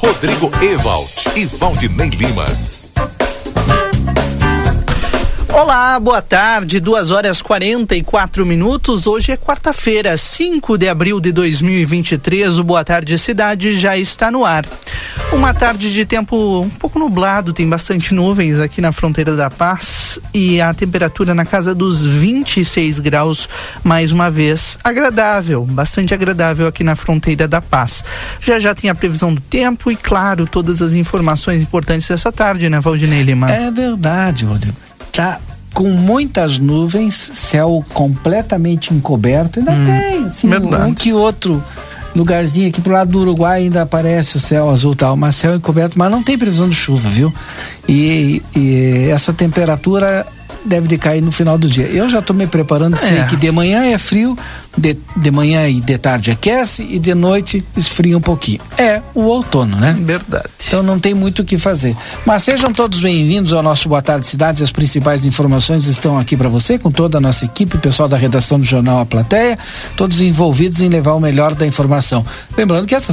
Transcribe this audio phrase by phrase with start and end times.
[0.00, 2.46] Rodrigo Ewald e Valdinei Lima.
[5.50, 9.06] Olá, boa tarde, 2 horas 44 minutos.
[9.06, 12.58] Hoje é quarta-feira, 5 de abril de 2023.
[12.58, 14.66] O Boa Tarde Cidade já está no ar.
[15.32, 20.18] Uma tarde de tempo um pouco nublado, tem bastante nuvens aqui na fronteira da Paz
[20.32, 23.48] e a temperatura na casa dos 26 graus,
[23.82, 24.78] mais uma vez.
[24.84, 28.04] Agradável, bastante agradável aqui na fronteira da Paz.
[28.40, 32.68] Já já tem a previsão do tempo e, claro, todas as informações importantes dessa tarde,
[32.68, 33.50] né, Valdinei Lima?
[33.50, 34.87] É verdade, Rodrigo.
[35.18, 35.40] Tá
[35.74, 39.58] com muitas nuvens, céu completamente encoberto.
[39.58, 40.48] Ainda hum, tem, assim,
[40.86, 41.60] um que outro
[42.14, 45.98] lugarzinho aqui pro lado do Uruguai ainda aparece o céu azul tal, mas céu encoberto,
[45.98, 47.34] mas não tem previsão de chuva, viu?
[47.88, 50.24] E, e essa temperatura
[50.64, 51.86] deve decair no final do dia.
[51.86, 52.98] Eu já estou me preparando, é.
[52.98, 54.36] sei que de manhã é frio,
[54.76, 58.60] de, de manhã e de tarde aquece e de noite esfria um pouquinho.
[58.76, 59.96] É o outono, né?
[60.00, 60.48] Verdade.
[60.66, 61.96] Então não tem muito o que fazer.
[62.24, 64.62] Mas sejam todos bem-vindos ao nosso Boa Tarde Cidade.
[64.62, 68.58] As principais informações estão aqui para você, com toda a nossa equipe, pessoal da redação
[68.58, 69.58] do jornal A Plateia,
[69.96, 72.24] todos envolvidos em levar o melhor da informação.
[72.56, 73.12] Lembrando que essa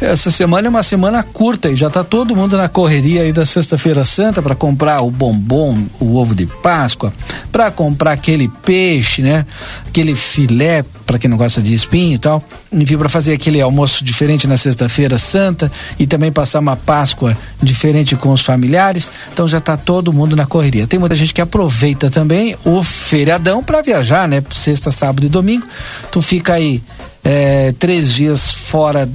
[0.00, 3.44] essa semana é uma semana curta e já está todo mundo na correria aí da
[3.44, 7.12] Sexta-feira Santa para comprar o bombom, o ovo de Páscoa,
[7.52, 9.44] para comprar aquele peixe, né?
[9.86, 12.42] Aquele filé para quem não gosta de espinho e tal.
[12.72, 18.16] Enfim, para fazer aquele almoço diferente na Sexta-feira Santa e também passar uma Páscoa diferente
[18.16, 19.10] com os familiares.
[19.32, 20.86] Então já está todo mundo na correria.
[20.86, 24.42] Tem muita gente que aproveita também o feriadão para viajar, né?
[24.50, 25.66] Sexta, sábado e domingo.
[26.10, 26.82] Tu fica aí
[27.22, 29.08] é, três dias fora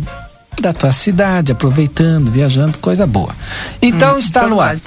[0.61, 3.35] da tua cidade, aproveitando, viajando, coisa boa.
[3.81, 4.77] Então hum, está no ar.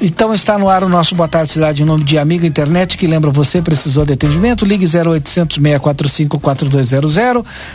[0.00, 3.06] Então está no ar o nosso Boa Tarde Cidade em nome de Amigo Internet, que
[3.06, 7.14] lembra você, precisou de atendimento, ligue 0800 645 4200,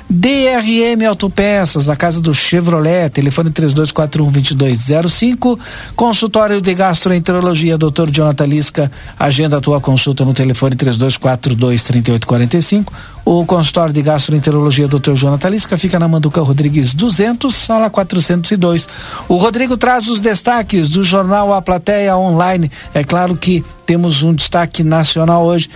[0.10, 5.60] DRM Autopeças, a casa do Chevrolet, telefone 3241 2205,
[5.96, 8.10] consultório de gastroenterologia, Dr.
[8.12, 12.94] Jonathan Lisca, agenda a tua consulta no telefone 3242 3845,
[13.26, 15.14] o consultório de gastroenterologia Dr.
[15.14, 18.88] Jonathan Lisca fica na Manduca Rodrigues 200, sala 402.
[19.28, 22.72] O Rodrigo traz os destaques do jornal A Plateia Online.
[22.94, 25.70] É claro que temos um destaque nacional hoje.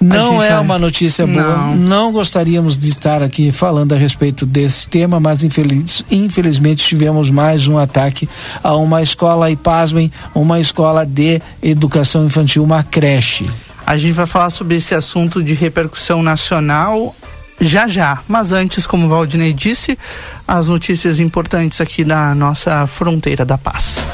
[0.00, 1.42] Não é uma notícia boa.
[1.42, 1.76] Não.
[1.76, 2.12] não.
[2.12, 7.76] gostaríamos de estar aqui falando a respeito desse tema, mas infeliz, infelizmente tivemos mais um
[7.76, 8.28] ataque
[8.62, 13.48] a uma escola, e pasmem, uma escola de educação infantil, uma creche.
[13.88, 17.16] A gente vai falar sobre esse assunto de repercussão nacional
[17.58, 18.18] já já.
[18.28, 19.98] Mas antes, como o Valdinei disse,
[20.46, 24.04] as notícias importantes aqui da nossa fronteira da paz.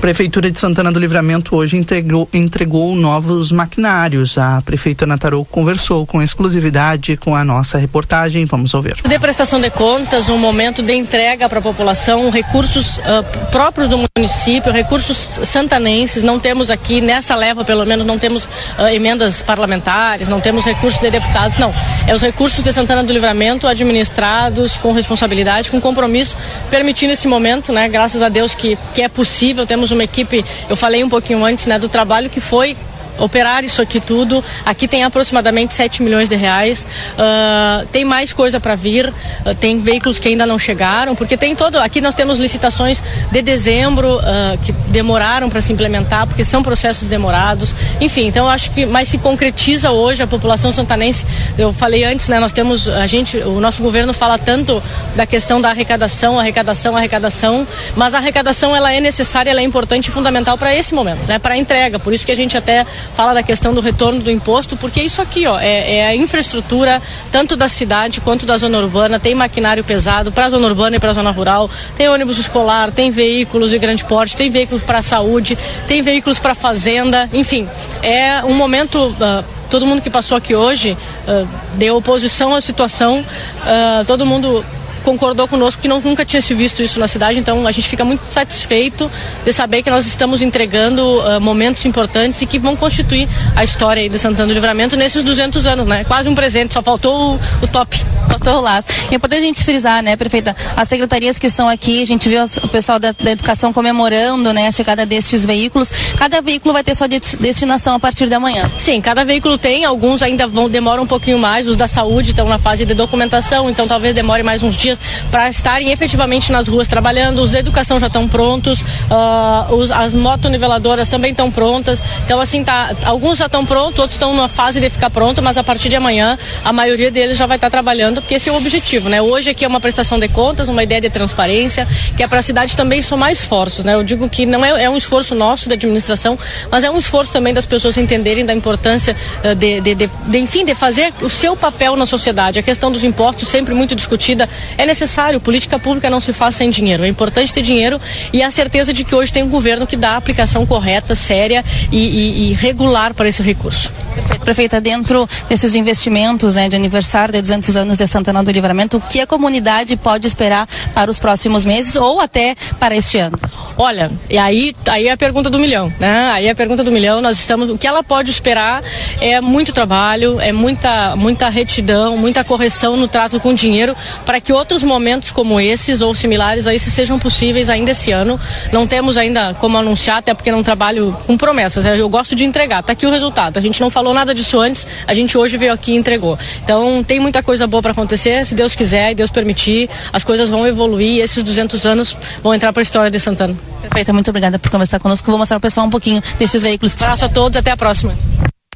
[0.00, 4.36] Prefeitura de Santana do Livramento hoje entregou, entregou novos maquinários.
[4.38, 8.44] A prefeita Natarou conversou com exclusividade com a nossa reportagem.
[8.44, 8.96] Vamos ouvir.
[9.02, 13.98] De prestação de contas, um momento de entrega para a população, recursos uh, próprios do
[14.16, 16.22] município, recursos santanenses.
[16.22, 21.00] Não temos aqui, nessa leva pelo menos, não temos uh, emendas parlamentares, não temos recursos
[21.00, 21.74] de deputados, não.
[22.06, 26.36] É os recursos de Santana do Livramento administrados com responsabilidade, com compromisso,
[26.70, 27.88] permitindo esse momento, né?
[27.88, 29.66] Graças a Deus que, que é possível.
[29.66, 32.76] Temos uma equipe, eu falei um pouquinho antes, né, do trabalho que foi
[33.18, 34.42] operar isso aqui tudo.
[34.64, 36.86] Aqui tem aproximadamente 7 milhões de reais.
[37.12, 41.54] Uh, tem mais coisa para vir, uh, tem veículos que ainda não chegaram, porque tem
[41.54, 41.76] todo.
[41.78, 47.08] Aqui nós temos licitações de dezembro uh, que demoraram para se implementar, porque são processos
[47.08, 47.74] demorados.
[48.00, 51.26] Enfim, então eu acho que mais se concretiza hoje a população santanense.
[51.56, 52.38] Eu falei antes, né?
[52.38, 54.82] Nós temos a gente, o nosso governo fala tanto
[55.14, 60.08] da questão da arrecadação, arrecadação, arrecadação, mas a arrecadação ela é necessária, ela é importante
[60.08, 61.38] e fundamental para esse momento, né?
[61.38, 61.98] Para a entrega.
[61.98, 65.20] Por isso que a gente até fala da questão do retorno do imposto, porque isso
[65.20, 69.84] aqui ó, é, é a infraestrutura tanto da cidade quanto da zona urbana, tem maquinário
[69.84, 73.70] pesado para a zona urbana e para a zona rural, tem ônibus escolar, tem veículos
[73.70, 75.56] de grande porte, tem veículos para a saúde,
[75.86, 77.68] tem veículos para fazenda, enfim,
[78.02, 79.08] é um momento.
[79.08, 80.96] Uh, todo mundo que passou aqui hoje
[81.26, 84.64] uh, deu oposição à situação, uh, todo mundo
[85.06, 88.04] concordou conosco que não, nunca tinha se visto isso na cidade, então a gente fica
[88.04, 89.08] muito satisfeito
[89.44, 94.08] de saber que nós estamos entregando uh, momentos importantes e que vão constituir a história
[94.08, 96.02] de Santana do Livramento nesses 200 anos, né?
[96.02, 98.04] Quase um presente, só faltou o, o top.
[98.26, 98.88] Faltou o laço.
[99.08, 102.28] E é importante a gente frisar, né, prefeita, as secretarias que estão aqui, a gente
[102.28, 105.92] viu as, o pessoal da, da, educação comemorando, né, a chegada destes veículos.
[106.18, 108.68] Cada veículo vai ter sua de, destinação a partir de amanhã.
[108.76, 112.48] Sim, cada veículo tem, alguns ainda vão demoram um pouquinho mais, os da saúde estão
[112.48, 114.95] na fase de documentação, então talvez demore mais uns dias
[115.30, 117.40] para estarem efetivamente nas ruas trabalhando.
[117.40, 122.02] Os da educação já estão prontos, uh, os, as motoniveladoras também estão prontas.
[122.24, 125.58] Então, assim, tá, alguns já estão prontos, outros estão na fase de ficar pronto, mas
[125.58, 128.56] a partir de amanhã a maioria deles já vai estar trabalhando, porque esse é o
[128.56, 129.20] objetivo, né?
[129.20, 132.42] Hoje aqui é uma prestação de contas, uma ideia de transparência, que é para a
[132.42, 133.94] cidade também somar esforços, né?
[133.94, 136.38] Eu digo que não é, é um esforço nosso da administração,
[136.70, 140.38] mas é um esforço também das pessoas entenderem da importância uh, de, de, de, de,
[140.38, 142.58] enfim, de fazer o seu papel na sociedade.
[142.58, 144.48] A questão dos impostos sempre muito discutida.
[144.78, 147.04] É necessário, política pública não se faz sem dinheiro.
[147.04, 148.00] É importante ter dinheiro
[148.32, 151.64] e a certeza de que hoje tem um governo que dá a aplicação correta, séria
[151.90, 153.92] e, e, e regular para esse recurso.
[154.14, 154.40] Perfeito.
[154.42, 159.00] Prefeita, dentro desses investimentos né, de aniversário de 200 anos de Santana do Livramento, o
[159.00, 163.36] que a comunidade pode esperar para os próximos meses ou até para este ano?
[163.76, 166.30] Olha, e aí, aí é a pergunta do milhão, né?
[166.32, 167.20] Aí é a pergunta do milhão.
[167.20, 168.82] Nós estamos, o que ela pode esperar
[169.20, 173.94] é muito trabalho, é muita, muita retidão, muita correção no trato com o dinheiro
[174.24, 178.38] para que outros momentos como esses ou similares a esses sejam possíveis ainda esse ano.
[178.72, 181.84] Não temos ainda como anunciar, até porque não trabalho com promessas.
[181.84, 182.82] Eu gosto de entregar.
[182.82, 183.58] Tá aqui o resultado.
[183.58, 186.38] A gente não falou nada disso antes, a gente hoje veio aqui e entregou.
[186.62, 188.44] Então tem muita coisa boa para acontecer.
[188.46, 192.54] Se Deus quiser e Deus permitir, as coisas vão evoluir e esses 200 anos vão
[192.54, 193.56] entrar para a história de Santana.
[193.82, 195.26] Perfeita, muito obrigada por conversar conosco.
[195.26, 196.94] Vou mostrar ao pessoal um pouquinho desses veículos.
[196.94, 198.14] Abraço a todos, até a próxima.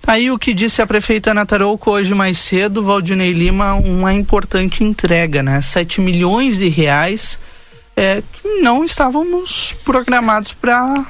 [0.07, 5.43] Aí o que disse a prefeita Natarouco hoje mais cedo, Valdinei Lima, uma importante entrega,
[5.43, 5.61] né?
[5.61, 7.39] 7 milhões de reais
[7.97, 11.05] é, que não estávamos programados para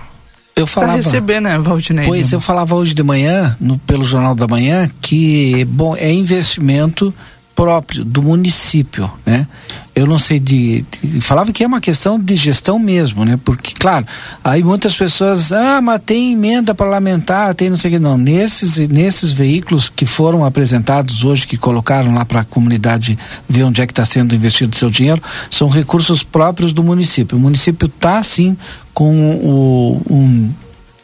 [0.57, 2.07] eu falava, receber, né, Valdinei?
[2.07, 7.15] Pois, eu falava hoje de manhã, no, pelo Jornal da Manhã, que, bom, é investimento
[7.55, 9.47] próprio do município, né?
[9.95, 13.39] Eu não sei de, de, falava que é uma questão de gestão mesmo, né?
[13.45, 14.07] Porque claro,
[14.43, 18.17] aí muitas pessoas, ah, mas tem emenda parlamentar, tem não sei o que não.
[18.17, 23.19] Nesses nesses veículos que foram apresentados hoje que colocaram lá para a comunidade
[23.49, 27.37] ver onde é que está sendo investido o seu dinheiro, são recursos próprios do município.
[27.37, 28.57] O município está sim
[28.95, 30.51] com o um,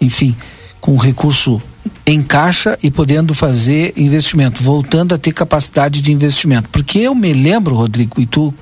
[0.00, 0.34] enfim,
[0.80, 1.60] com recurso
[2.06, 6.68] em caixa e podendo fazer investimento, voltando a ter capacidade de investimento.
[6.70, 8.52] Porque eu me lembro, Rodrigo, e tu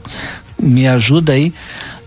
[0.58, 1.52] me ajuda aí,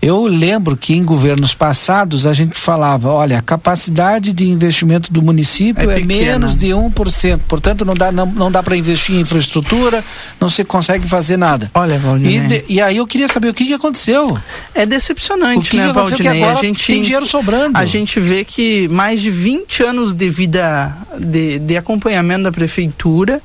[0.00, 5.20] eu lembro que em governos passados a gente falava, olha, a capacidade de investimento do
[5.20, 9.20] município é, é menos de 1%, portanto não dá, não, não dá para investir em
[9.20, 10.04] infraestrutura,
[10.40, 11.70] não se consegue fazer nada.
[11.74, 12.36] Olha, Valdinei.
[12.36, 14.38] E, de, e aí eu queria saber o que, que aconteceu.
[14.72, 16.40] É decepcionante, o que né, que aconteceu Valdinei?
[16.40, 17.76] que agora a gente, tem dinheiro sobrando.
[17.76, 23.42] A gente vê que mais de 20 anos de vida de, de acompanhamento da prefeitura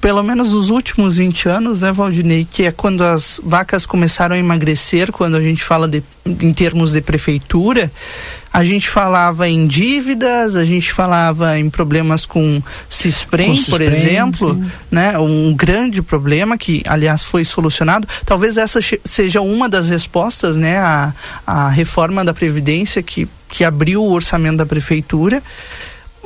[0.00, 4.38] pelo menos nos últimos 20 anos, né, Valdinei, que é quando as vacas começaram a
[4.38, 7.90] emagrecer, quando a gente fala de, em termos de prefeitura,
[8.52, 14.54] a gente falava em dívidas, a gente falava em problemas com Cisprem, com por exemplo,
[14.54, 14.70] sim.
[14.90, 18.06] né, um grande problema que, aliás, foi solucionado.
[18.24, 21.12] Talvez essa seja uma das respostas, né, à,
[21.46, 25.42] à reforma da Previdência que, que abriu o orçamento da prefeitura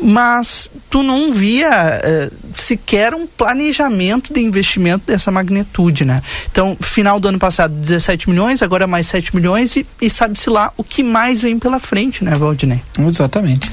[0.02, 6.22] mas tu não via uh, sequer um planejamento de investimento dessa magnitude, né?
[6.50, 10.72] Então, final do ano passado, 17 milhões, agora mais 7 milhões e, e sabe-se lá
[10.76, 12.80] o que mais vem pela frente, né, Valdinei?
[12.98, 13.70] Exatamente.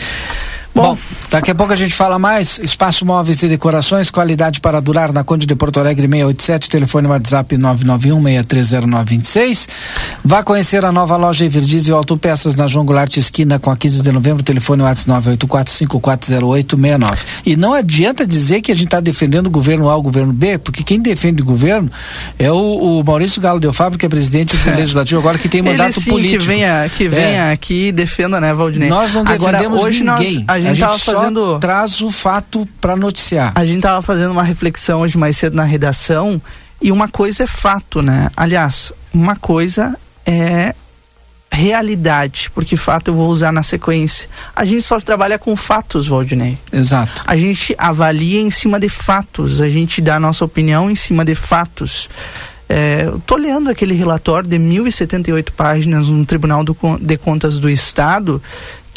[0.73, 0.97] Bom, Bom,
[1.29, 2.59] daqui a pouco a gente fala mais.
[2.59, 7.57] Espaço Móveis e Decorações, qualidade para durar na Conde de Porto Alegre 687, telefone WhatsApp
[7.57, 9.67] 991-630-926.
[10.23, 14.11] Vá conhecer a nova loja Everdiesel Autopeças na João Goulart Esquina com a 15 de
[14.11, 17.19] novembro, telefone WhatsApp 984-540869.
[17.45, 20.33] E não adianta dizer que a gente está defendendo o governo A ou o governo
[20.33, 21.91] B, porque quem defende o governo
[22.37, 25.61] é o, o Maurício Galo Del Fábio, que é presidente do Legislativo agora, que tem
[25.61, 26.41] mandato Ele, sim, político.
[26.41, 27.51] Que venha, que venha é.
[27.51, 28.89] aqui e defenda, né, Valdinei?
[28.89, 30.35] Nós não defendemos agora, hoje ninguém.
[30.35, 33.51] Nós, a gente, a gente tava fazendo traz o fato para noticiar.
[33.55, 36.41] A gente tava fazendo uma reflexão hoje mais cedo na redação
[36.81, 38.29] e uma coisa é fato, né?
[38.35, 40.73] Aliás, uma coisa é
[41.51, 44.29] realidade, porque fato eu vou usar na sequência.
[44.55, 46.57] A gente só trabalha com fatos, Valdinei.
[46.71, 47.23] Exato.
[47.25, 51.25] A gente avalia em cima de fatos, a gente dá a nossa opinião em cima
[51.25, 52.09] de fatos.
[52.71, 58.41] É, tô lendo aquele relatório de 1078 páginas no Tribunal do, de Contas do Estado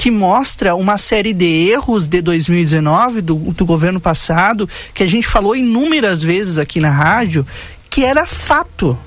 [0.03, 5.29] que mostra uma série de erros de 2019 do, do governo passado que a gente
[5.29, 7.47] falou inúmeras vezes aqui na rádio
[7.89, 8.99] que era fato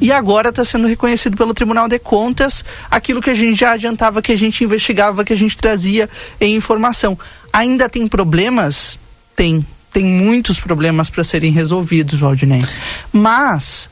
[0.00, 4.22] e agora está sendo reconhecido pelo Tribunal de Contas aquilo que a gente já adiantava,
[4.22, 6.08] que a gente investigava, que a gente trazia
[6.40, 7.18] em informação.
[7.52, 8.98] Ainda tem problemas?
[9.36, 9.62] Tem.
[9.92, 12.64] Tem muitos problemas para serem resolvidos, Valdinei.
[13.12, 13.90] Mas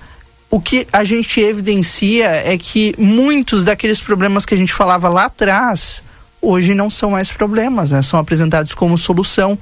[0.50, 5.26] o que a gente evidencia é que muitos daqueles problemas que a gente falava lá
[5.26, 6.02] atrás
[6.40, 8.02] hoje não são mais problemas, né?
[8.02, 9.58] são apresentados como solução.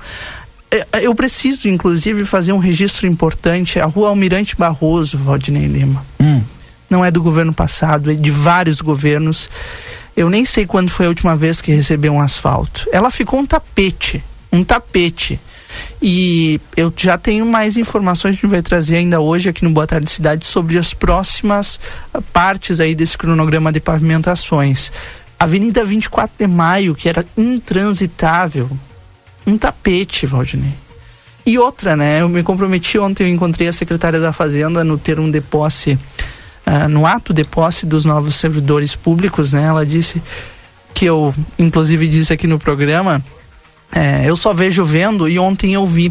[0.71, 3.79] É, é, eu preciso, inclusive, fazer um registro importante.
[3.79, 6.05] A rua Almirante Barroso, Valdinei Lima.
[6.21, 6.43] Hum.
[6.91, 9.49] não é do governo passado, é de vários governos.
[10.17, 12.89] Eu nem sei quando foi a última vez que recebeu um asfalto.
[12.93, 15.41] Ela ficou um tapete, um tapete.
[16.01, 19.71] E eu já tenho mais informações que a gente vai trazer ainda hoje aqui no
[19.71, 21.81] Boa Tarde Cidade sobre as próximas
[22.13, 24.93] ah, partes aí desse cronograma de pavimentações.
[25.45, 28.69] Avenida 24 de Maio, que era intransitável,
[29.47, 30.73] um tapete, Valdinei.
[31.45, 32.23] E outra, né?
[32.23, 35.99] Eu me comprometi ontem, eu encontrei a secretária da Fazenda no termo de posse,
[36.67, 39.65] uh, no ato de posse dos novos servidores públicos, né?
[39.65, 40.23] Ela disse
[40.95, 43.23] que eu, inclusive, disse aqui no programa,
[43.93, 46.11] é, eu só vejo vendo e ontem eu vi.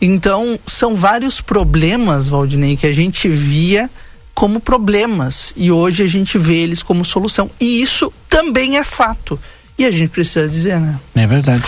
[0.00, 3.90] Então, são vários problemas, Valdinei, que a gente via
[4.32, 7.50] como problemas e hoje a gente vê eles como solução.
[7.60, 9.38] E isso também é fato.
[9.80, 10.94] E a gente precisa dizer, né?
[11.14, 11.62] É verdade.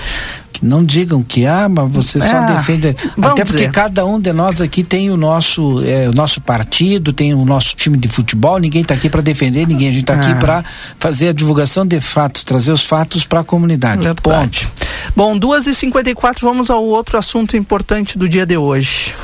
[0.62, 2.94] Não digam que, ah, mas você só ah, defende.
[3.20, 3.72] Até porque dizer.
[3.72, 7.74] cada um de nós aqui tem o nosso, é, o nosso partido, tem o nosso
[7.74, 10.20] time de futebol, ninguém está aqui para defender ninguém, a gente está ah.
[10.20, 10.62] aqui para
[11.00, 14.04] fazer a divulgação de fatos, trazer os fatos para a comunidade.
[14.04, 14.20] Verdade.
[14.20, 14.70] Ponto.
[15.16, 19.14] Bom, 2h54, vamos ao outro assunto importante do dia de hoje.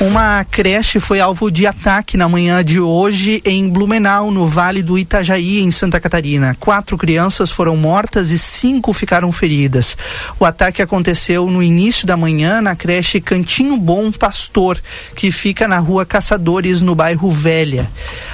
[0.00, 4.96] Uma creche foi alvo de ataque na manhã de hoje em Blumenau, no Vale do
[4.96, 6.56] Itajaí, em Santa Catarina.
[6.58, 9.96] Quatro crianças foram mortas e cinco ficaram feridas.
[10.38, 14.78] O ataque aconteceu no início da manhã na creche Cantinho Bom Pastor,
[15.14, 17.88] que fica na rua Caçadores, no bairro Velha.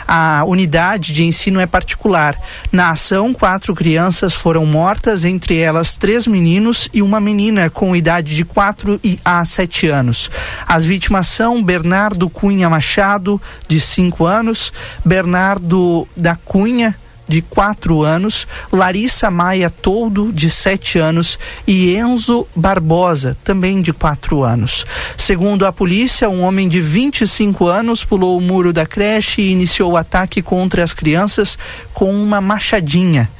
[0.06, 2.36] A unidade de ensino é particular.
[2.70, 8.34] Na ação, quatro crianças foram mortas, entre elas três meninos e uma menina com idade
[8.34, 10.30] de 4 a 7 anos.
[10.66, 14.72] As vítimas são Bernardo Cunha Machado, de 5 anos,
[15.04, 16.94] Bernardo da Cunha,
[17.26, 24.42] de 4 anos, Larissa Maia Toldo, de 7 anos, e Enzo Barbosa, também de 4
[24.42, 24.86] anos.
[25.16, 29.92] Segundo a polícia, um homem de 25 anos pulou o muro da creche e iniciou
[29.92, 31.58] o ataque contra as crianças
[31.92, 33.30] com uma machadinha.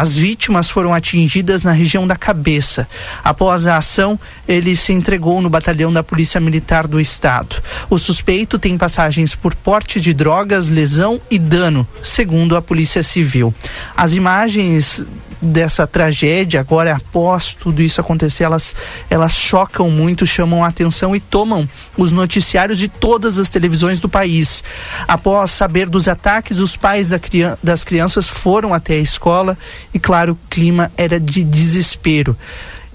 [0.00, 2.88] As vítimas foram atingidas na região da cabeça.
[3.22, 7.62] Após a ação, ele se entregou no batalhão da Polícia Militar do Estado.
[7.90, 13.54] O suspeito tem passagens por porte de drogas, lesão e dano, segundo a Polícia Civil.
[13.94, 15.04] As imagens
[15.40, 18.74] dessa tragédia, agora após tudo isso acontecer, elas,
[19.08, 24.08] elas chocam muito, chamam a atenção e tomam os noticiários de todas as televisões do
[24.08, 24.62] país.
[25.08, 27.20] Após saber dos ataques, os pais da
[27.62, 29.56] das crianças foram até a escola
[29.92, 32.36] e, claro, o clima era de desespero.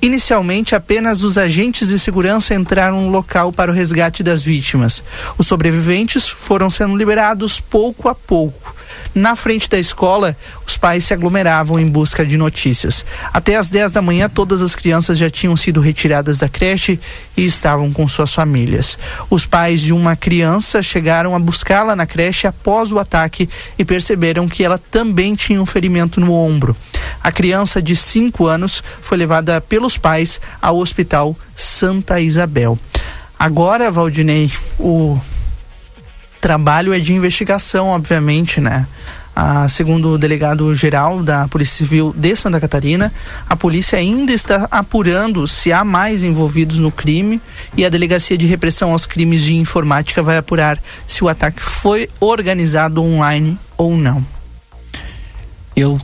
[0.02, 5.04] Inicialmente, apenas os agentes de segurança entraram no local para o resgate das vítimas.
[5.38, 8.76] Os sobreviventes foram sendo liberados pouco a pouco.
[9.14, 10.36] Na frente da escola,
[10.68, 13.06] os pais se aglomeravam em busca de notícias.
[13.34, 17.00] Até às 10 da manhã, todas as crianças já tinham sido retiradas da creche
[17.38, 18.98] e estavam com suas famílias.
[19.30, 23.50] Os pais de uma criança chegaram a buscá-la na creche após o ataque
[23.80, 26.76] e perceberam que ela também tinha um ferimento no ombro.
[27.24, 32.78] A criança de 5 anos foi levada pelos pais ao Hospital Santa Isabel.
[33.38, 35.20] Agora, Valdinei, o
[36.42, 38.88] trabalho é de investigação, obviamente, né?
[39.36, 43.14] Ah, segundo o delegado-geral da Polícia Civil de Santa Catarina,
[43.48, 47.42] a polícia ainda está apurando se há mais envolvidos no crime
[47.76, 52.10] e a Delegacia de Repressão aos Crimes de Informática vai apurar se o ataque foi
[52.20, 54.26] organizado online ou não.
[55.76, 56.00] Eu,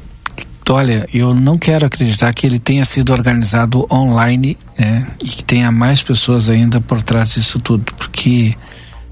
[0.70, 5.72] olha, eu não quero acreditar que ele tenha sido organizado online né, e que tenha
[5.72, 8.56] mais pessoas ainda por trás disso tudo, porque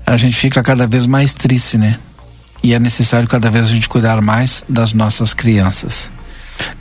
[0.06, 1.98] a gente fica cada vez mais triste, né?
[2.62, 6.12] E é necessário cada vez a gente cuidar mais das nossas crianças.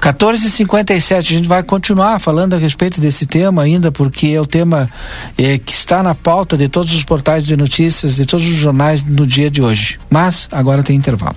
[0.00, 4.90] 14h57, a gente vai continuar falando a respeito desse tema ainda, porque é o tema
[5.36, 9.04] é, que está na pauta de todos os portais de notícias, de todos os jornais
[9.04, 9.98] no dia de hoje.
[10.10, 11.36] Mas agora tem intervalo.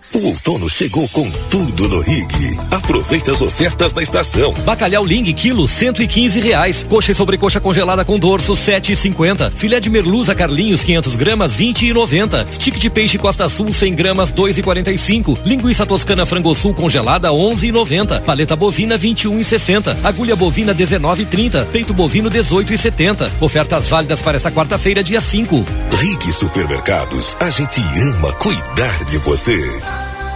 [0.00, 2.56] O outono chegou com tudo no Rig.
[2.70, 4.52] Aproveite as ofertas da estação.
[4.64, 6.86] Bacalhau Ling, quilo, cento e quinze reais.
[6.88, 9.50] Coxa e sobrecoxa congelada com dorso, sete e cinquenta.
[9.50, 12.46] Filé de merluza Carlinhos, 500 gramas, vinte e noventa.
[12.48, 15.36] Stick de peixe Costa Sul, 100 gramas, dois e quarenta e cinco.
[15.44, 18.20] Linguiça toscana frango sul congelada, onze e noventa.
[18.20, 19.98] Paleta bovina, vinte e um e sessenta.
[20.04, 21.66] Agulha bovina, dezenove e trinta.
[21.72, 23.32] Peito bovino, dezoito e setenta.
[23.40, 25.66] Ofertas válidas para esta quarta-feira, dia 5.
[25.90, 29.58] Rig Supermercados, a gente ama cuidar de você.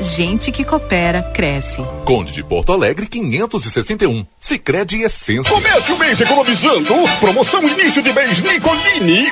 [0.00, 1.84] Gente que coopera, cresce.
[2.04, 4.24] Conde de Porto Alegre, 561.
[4.38, 5.52] Sicredi Essência.
[5.52, 6.94] Comece o mês economizando.
[7.18, 9.28] Promoção início de mês Nicolini.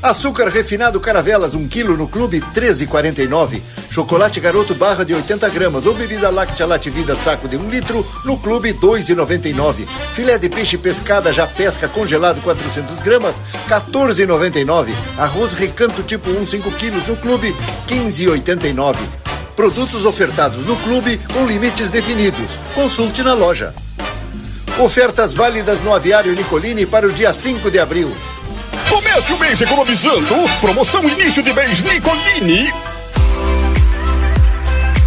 [0.00, 3.60] Açúcar refinado Caravelas, 1 um quilo no clube 13,49.
[3.90, 8.06] Chocolate Garoto barra de 80 gramas ou bebida láctea Lativida saco de 1 um litro
[8.24, 9.86] no clube 2,99.
[10.14, 14.92] Filé de peixe pescada já pesca congelado 400 gramas 14,99.
[15.18, 17.54] Arroz recanto tipo 1 5 quilos no clube
[17.88, 19.21] 15,89.
[19.62, 22.58] Produtos ofertados no clube com limites definidos.
[22.74, 23.72] Consulte na loja.
[24.76, 28.12] Ofertas válidas no Aviário Nicolini para o dia 5 de abril.
[28.90, 30.34] Comece o mês economizando.
[30.60, 32.72] Promoção início de mês Nicolini.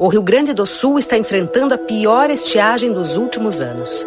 [0.00, 4.06] O Rio Grande do Sul está enfrentando a pior estiagem dos últimos anos.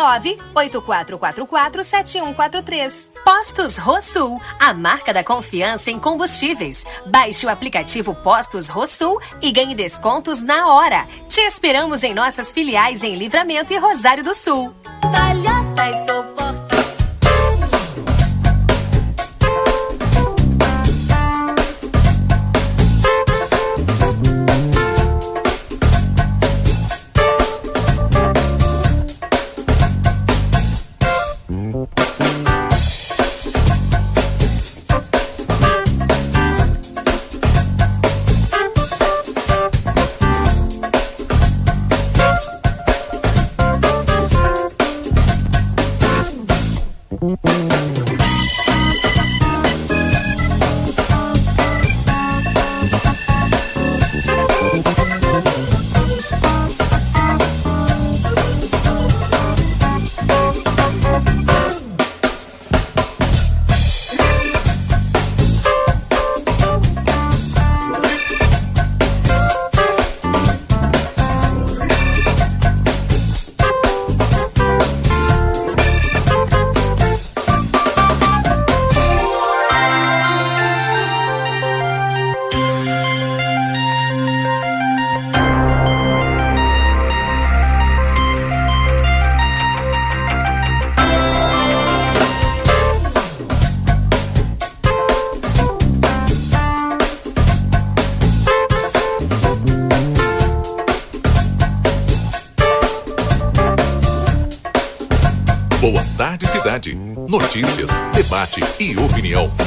[0.55, 3.09] 984447143.
[3.23, 6.83] Postos Rosul, a marca da confiança em combustíveis.
[7.05, 11.05] Baixe o aplicativo Postos Rosul e ganhe descontos na hora.
[11.27, 14.73] Te esperamos em nossas filiais em Livramento e Rosário do Sul.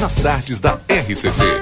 [0.03, 1.61] Nas tardes da RCC.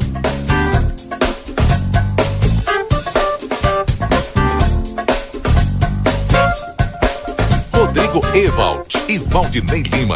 [7.72, 10.16] Rodrigo Ewald e Valdinei Lima.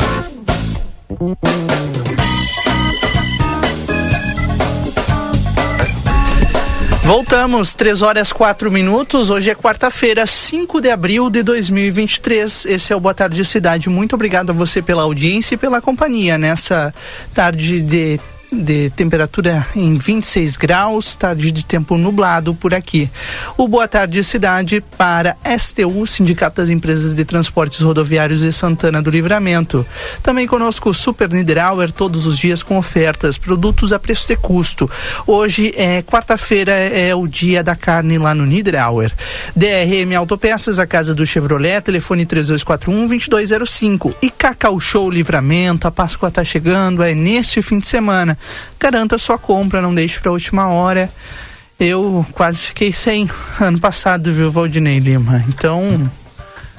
[7.05, 9.29] Voltamos, 3 horas 4 minutos.
[9.29, 12.65] Hoje é quarta-feira, 5 de abril de 2023.
[12.65, 13.91] Esse é o Boa Tarde Cidade.
[13.91, 16.91] Muito obrigado a você pela audiência e pela companhia nessa
[17.31, 18.19] tarde de
[18.51, 23.09] de temperatura em 26 graus, tarde de tempo nublado por aqui.
[23.57, 29.09] O Boa Tarde Cidade para STU, Sindicato das Empresas de Transportes Rodoviários de Santana do
[29.09, 29.85] Livramento.
[30.23, 34.89] Também conosco o Super Niederauer, todos os dias com ofertas, produtos a preço de custo.
[35.25, 39.11] Hoje é quarta-feira, é o dia da carne lá no Niederauer.
[39.55, 44.15] DRM Autopeças, a casa do Chevrolet, telefone 3241-2205.
[44.21, 48.37] E Cacau Show Livramento, a Páscoa está chegando, é neste fim de semana
[48.79, 51.09] garanta sua compra, não deixe para a última hora.
[51.79, 53.29] Eu quase fiquei sem
[53.59, 55.43] ano passado, viu, Valdinei Lima?
[55.47, 56.09] Então.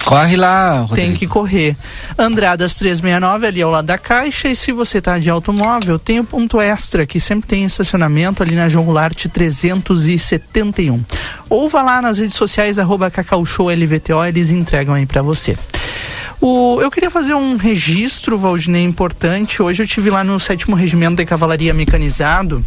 [0.07, 0.95] Corre lá, Rodrigo.
[0.95, 1.75] Tem que correr.
[2.17, 4.47] Andradas 369 ali ao lado da caixa.
[4.47, 8.55] E se você tá de automóvel, tem o ponto extra, que sempre tem estacionamento ali
[8.55, 11.03] na João Goulart 371.
[11.49, 15.57] Ou vá lá nas redes sociais, arroba Cacau Show LVTO, eles entregam aí para você.
[16.39, 19.61] O, eu queria fazer um registro, Valdinei, importante.
[19.61, 22.63] Hoje eu tive lá no sétimo regimento de cavalaria mecanizado.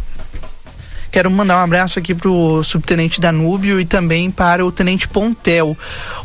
[1.11, 5.77] Quero mandar um abraço aqui para o subtenente Danúbio e também para o tenente Pontel.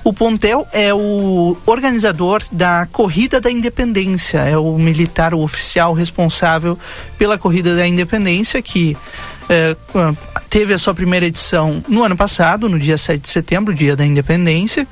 [0.05, 6.79] O Pontel é o organizador da Corrida da Independência, é o militar, o oficial responsável
[7.19, 8.97] pela Corrida da Independência, que
[9.49, 9.77] é,
[10.49, 14.07] teve a sua primeira edição no ano passado, no dia 7 de setembro, dia da
[14.07, 14.87] Independência.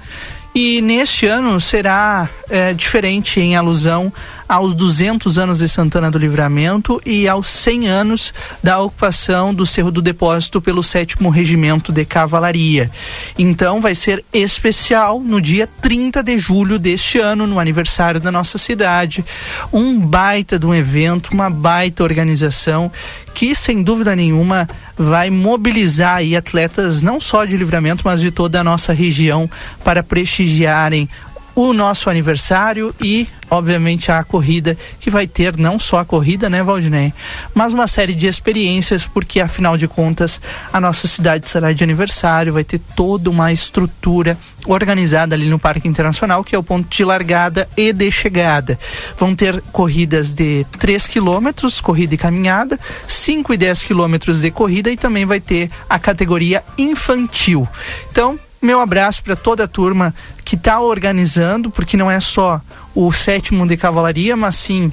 [0.54, 4.12] E neste ano será é, diferente em alusão
[4.48, 9.90] aos 200 anos de Santana do Livramento e aos 100 anos da ocupação do Cerro
[9.90, 12.90] do Depósito pelo 7 Regimento de Cavalaria.
[13.38, 18.58] Então vai ser especial no dia 30 de julho deste ano, no aniversário da nossa
[18.58, 19.24] cidade.
[19.72, 22.92] Um baita de um evento, uma baita organização
[23.34, 28.60] que, sem dúvida nenhuma, vai mobilizar aí atletas não só de livramento, mas de toda
[28.60, 29.50] a nossa região
[29.82, 31.08] para prestigiarem
[31.54, 36.62] o nosso aniversário e, obviamente, a corrida, que vai ter não só a corrida, né,
[36.62, 37.12] Valdinei,
[37.54, 40.40] mas uma série de experiências, porque afinal de contas
[40.72, 44.36] a nossa cidade será de aniversário, vai ter toda uma estrutura
[44.66, 48.78] organizada ali no Parque Internacional, que é o ponto de largada e de chegada.
[49.18, 54.90] Vão ter corridas de 3 quilômetros, corrida e caminhada, 5 e 10 quilômetros de corrida
[54.90, 57.68] e também vai ter a categoria infantil.
[58.10, 62.60] Então, meu abraço para toda a turma que está organizando, porque não é só
[62.94, 64.90] o sétimo de cavalaria, mas sim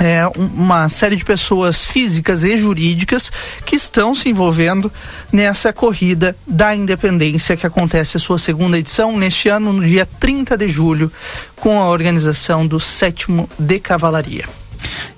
[0.00, 3.32] é, uma série de pessoas físicas e jurídicas
[3.64, 4.92] que estão se envolvendo
[5.32, 10.56] nessa corrida da independência que acontece a sua segunda edição neste ano, no dia 30
[10.56, 11.10] de julho,
[11.56, 14.44] com a organização do sétimo de cavalaria.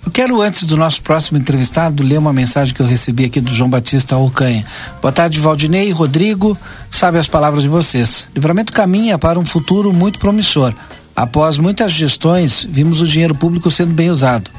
[0.05, 3.55] Eu quero, antes do nosso próximo entrevistado, ler uma mensagem que eu recebi aqui do
[3.55, 4.65] João Batista Alcanha.
[5.01, 6.57] Boa tarde, Valdinei e Rodrigo.
[6.91, 8.29] Sabe as palavras de vocês.
[8.35, 10.75] Livramento caminha para um futuro muito promissor.
[11.15, 14.51] Após muitas gestões, vimos o dinheiro público sendo bem usado.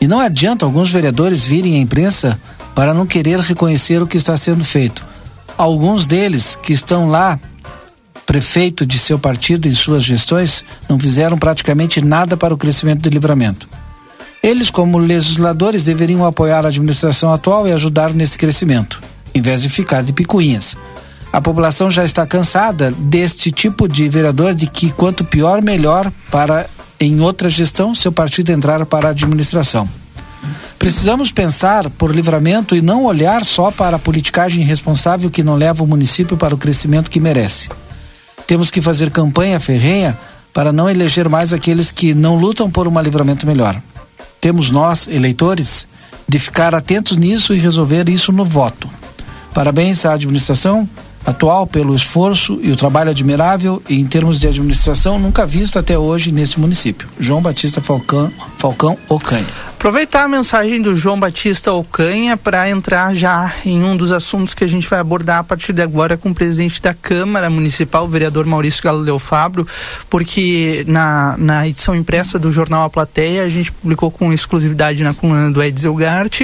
[0.00, 2.40] E não adianta alguns vereadores virem à imprensa
[2.74, 5.04] para não querer reconhecer o que está sendo feito.
[5.56, 7.38] Alguns deles que estão lá,
[8.26, 13.12] prefeito de seu partido em suas gestões, não fizeram praticamente nada para o crescimento do
[13.12, 13.68] livramento.
[14.42, 19.02] Eles, como legisladores, deveriam apoiar a administração atual e ajudar nesse crescimento,
[19.34, 20.76] em vez de ficar de picuinhas.
[21.30, 26.68] A população já está cansada deste tipo de vereador de que quanto pior, melhor para
[26.98, 29.86] em outra gestão seu partido entrar para a administração.
[30.78, 35.84] Precisamos pensar por livramento e não olhar só para a politicagem irresponsável que não leva
[35.84, 37.68] o município para o crescimento que merece.
[38.46, 40.18] Temos que fazer campanha ferrenha
[40.52, 43.80] para não eleger mais aqueles que não lutam por um livramento melhor
[44.40, 45.86] temos nós, eleitores,
[46.28, 48.88] de ficar atentos nisso e resolver isso no voto.
[49.52, 50.88] Parabéns à administração
[51.26, 55.98] atual pelo esforço e o trabalho admirável e em termos de administração nunca visto até
[55.98, 57.08] hoje nesse município.
[57.18, 59.69] João Batista Falcão, Falcão Ocanha.
[59.80, 64.62] Aproveitar a mensagem do João Batista Alcanha para entrar já em um dos assuntos que
[64.62, 68.06] a gente vai abordar a partir de agora com o presidente da Câmara Municipal, o
[68.06, 69.66] vereador Maurício Galileu Fabro,
[70.10, 75.14] porque na, na edição impressa do jornal A Plateia a gente publicou com exclusividade na
[75.14, 76.42] coluna do Edsel Gart,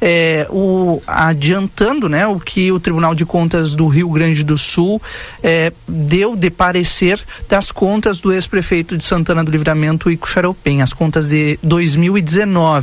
[0.00, 5.02] é, o, adiantando né, o que o Tribunal de Contas do Rio Grande do Sul
[5.42, 10.92] é, deu de parecer das contas do ex-prefeito de Santana do Livramento, Ico Charopem, as
[10.92, 12.75] contas de 2019.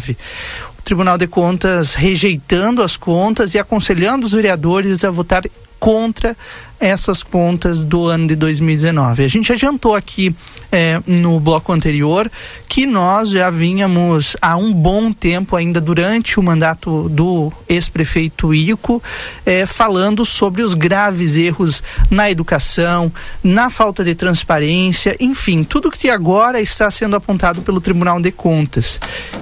[0.78, 5.44] O Tribunal de Contas rejeitando as contas e aconselhando os vereadores a votar
[5.80, 6.36] contra
[6.84, 9.24] essas contas do ano de 2019.
[9.24, 10.36] A gente adiantou aqui
[10.70, 12.30] eh, no bloco anterior
[12.68, 19.02] que nós já vínhamos há um bom tempo, ainda durante o mandato do ex-prefeito Ico,
[19.46, 23.10] eh, falando sobre os graves erros na educação,
[23.42, 29.00] na falta de transparência, enfim, tudo que agora está sendo apontado pelo Tribunal de Contas.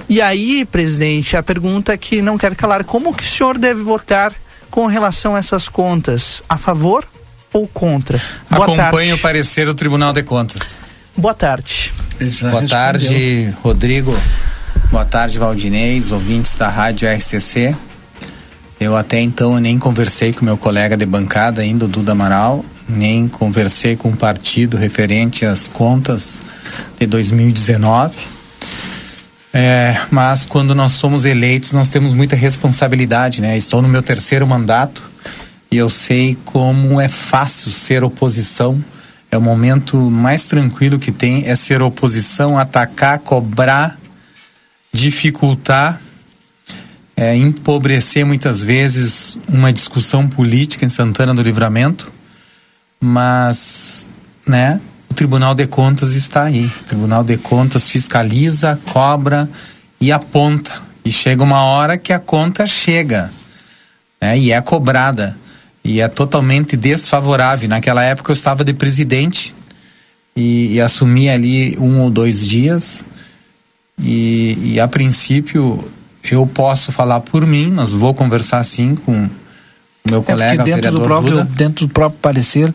[0.08, 4.32] E aí, presidente, a pergunta que não quero calar, como que o senhor deve votar
[4.70, 6.40] com relação a essas contas?
[6.48, 7.04] A favor
[7.52, 8.20] ou contra?
[8.50, 9.12] Boa Acompanhe tarde.
[9.12, 10.76] o parecer do Tribunal de Contas.
[11.16, 11.92] Boa tarde.
[12.50, 14.16] Boa tarde, Rodrigo.
[14.90, 17.74] Boa tarde, Valdinez, ouvintes da Rádio RCC.
[18.80, 23.28] Eu até então nem conversei com meu colega de bancada ainda, o Duda Amaral, nem
[23.28, 26.40] conversei com o partido referente às contas
[26.98, 28.16] de 2019.
[29.54, 33.56] É, mas quando nós somos eleitos, nós temos muita responsabilidade, né?
[33.56, 35.02] Estou no meu terceiro mandato
[35.72, 38.84] e eu sei como é fácil ser oposição.
[39.30, 43.96] É o momento mais tranquilo que tem é ser oposição, atacar, cobrar,
[44.92, 45.98] dificultar,
[47.16, 52.12] é, empobrecer muitas vezes uma discussão política em Santana do Livramento,
[53.00, 54.06] mas,
[54.46, 54.78] né?
[55.08, 56.66] O Tribunal de Contas está aí.
[56.66, 59.48] O Tribunal de Contas fiscaliza, cobra
[59.98, 60.82] e aponta.
[61.02, 63.32] E chega uma hora que a conta chega,
[64.20, 64.38] né?
[64.38, 65.40] E é cobrada
[65.84, 67.68] e é totalmente desfavorável.
[67.68, 69.54] Naquela época eu estava de presidente
[70.36, 73.04] e, e assumi ali um ou dois dias
[73.98, 75.90] e, e, a princípio
[76.30, 79.28] eu posso falar por mim, mas vou conversar sim com
[80.10, 81.48] meu é colega dentro do próprio Duda.
[81.56, 82.74] dentro do próprio parecer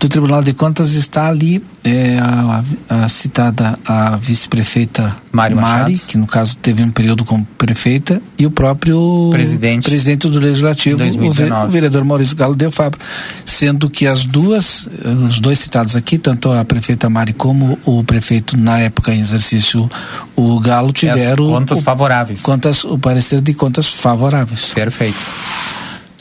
[0.00, 6.16] do Tribunal de Contas está ali é, a, a, citada a vice-prefeita Mari, Mari que
[6.16, 11.66] no caso teve um período como prefeita e o próprio presidente, presidente do legislativo 2019.
[11.66, 13.00] o vereador Maurício Galo de Fabro.
[13.44, 14.88] Sendo que as duas
[15.26, 19.90] os dois citados aqui tanto a prefeita Mari como o prefeito na época em exercício
[20.34, 22.42] o Galo tiveram As contas o, favoráveis.
[22.42, 24.70] contas o parecer de contas favoráveis.
[24.74, 25.20] Perfeito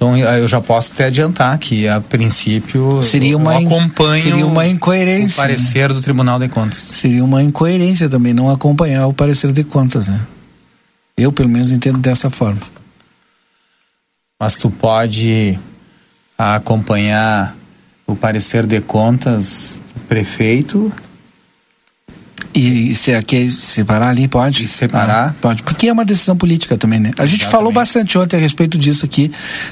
[0.02, 4.66] então eu já posso até adiantar que a princípio seria uma eu acompanho seria uma
[4.66, 5.94] incoerência, o parecer né?
[5.94, 6.80] do Tribunal de Contas.
[6.80, 10.20] Seria uma incoerência também não acompanhar o parecer de contas, né?
[11.16, 12.62] Eu pelo menos entendo dessa forma.
[14.40, 15.60] Mas tu pode
[16.36, 17.56] acompanhar
[18.08, 20.92] o parecer de contas do prefeito
[22.54, 24.66] e se aqui separar ali, pode?
[24.66, 25.30] E separar?
[25.30, 27.12] Ah, pode, porque é uma decisão política também, né?
[27.18, 27.52] A gente Exatamente.
[27.52, 29.32] falou bastante ontem a respeito disso aqui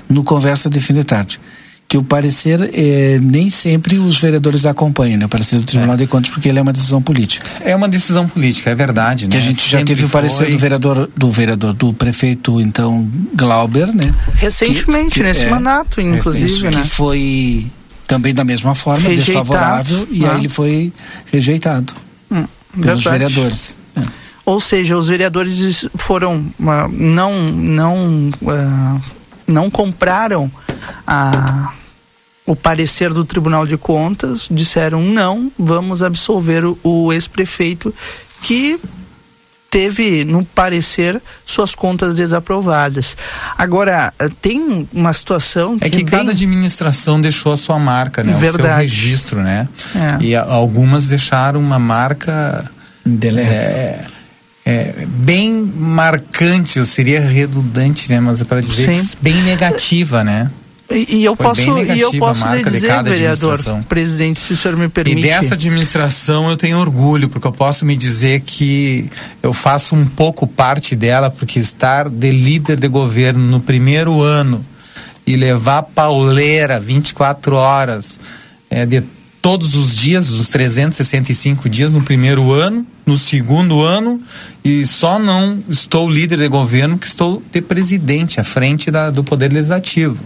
[0.09, 1.39] no Conversa de Fim de Tarde.
[1.87, 5.25] Que o parecer eh, nem sempre os vereadores acompanham, né?
[5.25, 5.97] O parecer do Tribunal é.
[5.97, 7.43] de Contas, porque ele é uma decisão política.
[7.61, 9.31] É uma decisão política, é verdade, né?
[9.31, 10.51] Que a gente sempre já teve o parecer foi...
[10.51, 14.13] do vereador, do vereador, do prefeito, então, Glauber, né?
[14.35, 16.71] Recentemente, que, que, nesse é, mandato, inclusive, né?
[16.71, 17.65] Que foi
[18.05, 20.37] também da mesma forma, rejeitado, desfavorável, e aí ah.
[20.37, 20.93] ele foi
[21.31, 21.93] rejeitado.
[22.81, 23.33] Pelos Verdade.
[23.33, 23.77] vereadores.
[23.95, 24.01] É.
[24.45, 29.01] Ou seja, os vereadores foram uh, não não uh,
[29.47, 30.51] não compraram
[31.05, 31.73] a
[32.49, 37.93] o parecer do Tribunal de Contas, disseram não, vamos absolver o, o ex-prefeito
[38.41, 38.79] que
[39.69, 43.15] teve no parecer suas contas desaprovadas.
[43.57, 48.33] Agora, tem uma situação É que, cada administração deixou a sua marca, né?
[48.33, 48.61] Verdade.
[48.61, 49.67] O seu registro, né?
[49.95, 50.23] É.
[50.23, 52.69] E algumas deixaram uma marca
[53.37, 54.05] é,
[54.65, 58.19] é, bem marcante, eu seria redundante, né?
[58.19, 60.49] Mas é para dizer bem negativa, né?
[60.91, 64.75] E, e eu Foi posso, e eu posso lhe dizer, vereador, presidente, se o senhor
[64.75, 65.19] me permite.
[65.19, 69.07] E dessa administração eu tenho orgulho, porque eu posso me dizer que
[69.43, 74.65] eu faço um pouco parte dela, porque estar de líder de governo no primeiro ano
[75.27, 78.19] e levar pauleira 24 horas
[78.67, 79.03] é, de
[79.43, 84.19] todos os dias, os 365 dias no primeiro ano, no segundo ano,
[84.65, 89.23] e só não estou líder de governo, que estou de presidente à frente da, do
[89.23, 90.17] Poder Legislativo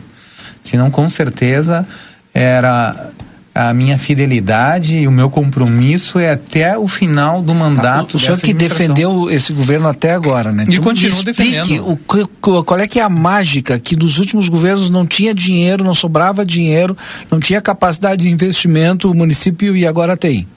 [0.63, 1.85] senão com certeza
[2.33, 3.11] era
[3.55, 8.17] a minha fidelidade e o meu compromisso é até o final do mandato.
[8.17, 10.65] o senhor que defendeu esse governo até agora, né?
[10.67, 11.87] E então, continua defendendo.
[11.87, 15.93] O, qual é que é a mágica que dos últimos governos não tinha dinheiro, não
[15.93, 16.97] sobrava dinheiro,
[17.29, 20.47] não tinha capacidade de investimento, o município e agora tem?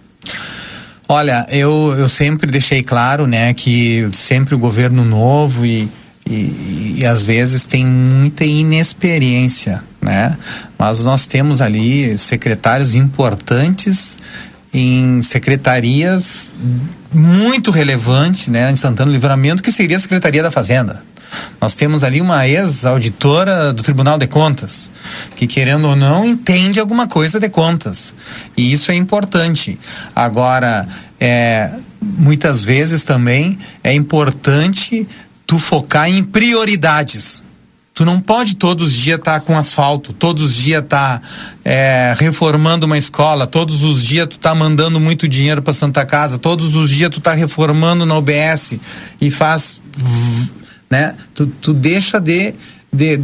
[1.08, 5.88] Olha, eu, eu sempre deixei claro, né, que sempre o governo novo e,
[6.28, 10.38] e, e às vezes tem muita inexperiência, né?
[10.78, 14.18] Mas nós temos ali secretários importantes
[14.72, 16.54] em secretarias
[17.12, 21.02] muito relevantes, né, em Santana do Livramento, que seria a Secretaria da Fazenda.
[21.60, 24.88] Nós temos ali uma ex-auditora do Tribunal de Contas,
[25.34, 28.14] que querendo ou não entende alguma coisa de contas.
[28.56, 29.78] E isso é importante.
[30.14, 30.86] Agora,
[31.18, 35.08] é, muitas vezes também é importante
[35.46, 37.42] tu focar em prioridades.
[37.96, 41.28] Tu não pode todos os dias estar tá com asfalto, todos os dias estar tá,
[41.64, 46.36] é, reformando uma escola, todos os dias tu tá mandando muito dinheiro para Santa Casa,
[46.36, 48.78] todos os dias tu tá reformando na OBS
[49.18, 49.80] e faz
[50.90, 51.16] né?
[51.34, 52.54] Tu, tu deixa de,
[52.92, 53.18] de,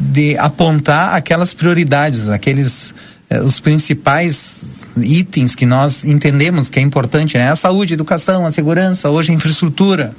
[0.00, 2.94] de apontar aquelas prioridades, aqueles
[3.30, 7.50] eh, os principais itens que nós entendemos que é importante, né?
[7.50, 10.14] A saúde, a educação, a segurança, hoje a infraestrutura.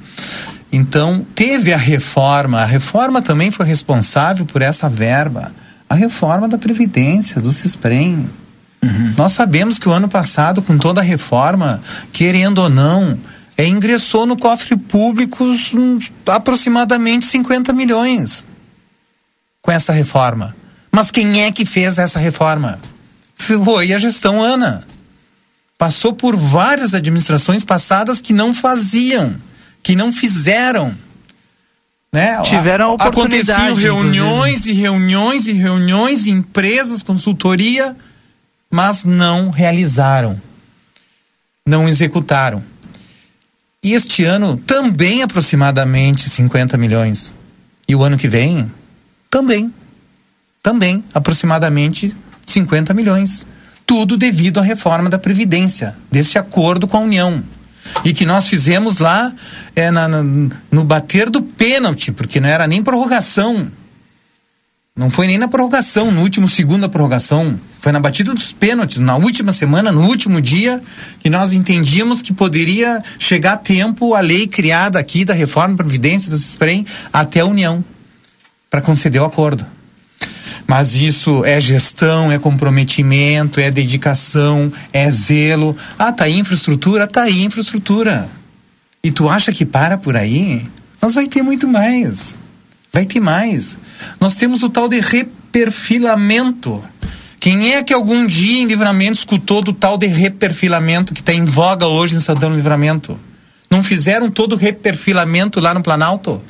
[0.76, 5.50] Então, teve a reforma, a reforma também foi responsável por essa verba.
[5.88, 8.28] A reforma da Previdência, do CISPREM.
[8.82, 9.14] Uhum.
[9.16, 11.80] Nós sabemos que o ano passado, com toda a reforma,
[12.12, 13.18] querendo ou não,
[13.56, 18.46] é, ingressou no cofre público um, aproximadamente 50 milhões
[19.62, 20.54] com essa reforma.
[20.92, 22.78] Mas quem é que fez essa reforma?
[23.34, 24.84] Foi a gestão Ana.
[25.78, 29.36] Passou por várias administrações passadas que não faziam,
[29.86, 30.92] que não fizeram.
[32.12, 32.42] Né?
[32.42, 33.52] Tiveram a oportunidade.
[33.52, 34.78] Aconteciam reuniões inclusive.
[34.78, 37.96] e reuniões e reuniões, empresas, consultoria,
[38.68, 40.40] mas não realizaram.
[41.64, 42.64] Não executaram.
[43.80, 47.32] E este ano também aproximadamente 50 milhões.
[47.86, 48.68] E o ano que vem
[49.30, 49.72] também.
[50.64, 52.12] Também aproximadamente
[52.44, 53.46] 50 milhões.
[53.86, 57.44] Tudo devido à reforma da Previdência, desse acordo com a União.
[58.04, 59.32] E que nós fizemos lá
[59.74, 60.22] é, na, na,
[60.70, 63.70] no bater do pênalti, porque não era nem prorrogação.
[64.96, 67.60] Não foi nem na prorrogação, no último segundo da prorrogação.
[67.80, 70.82] Foi na batida dos pênaltis, na última semana, no último dia,
[71.20, 75.84] que nós entendíamos que poderia chegar a tempo a lei criada aqui da reforma da
[75.84, 77.84] Previdência do SPREM até a União,
[78.70, 79.66] para conceder o acordo.
[80.66, 85.76] Mas isso é gestão, é comprometimento, é dedicação, é zelo.
[85.98, 87.06] Ah, tá aí infraestrutura?
[87.06, 88.28] Tá aí infraestrutura.
[89.02, 90.66] E tu acha que para por aí?
[91.00, 92.36] Mas vai ter muito mais.
[92.92, 93.78] Vai ter mais.
[94.20, 96.82] Nós temos o tal de reperfilamento.
[97.38, 101.44] Quem é que algum dia em livramento escutou do tal de reperfilamento que está em
[101.44, 103.16] voga hoje em Santana do Livramento?
[103.70, 106.42] Não fizeram todo o reperfilamento lá no Planalto?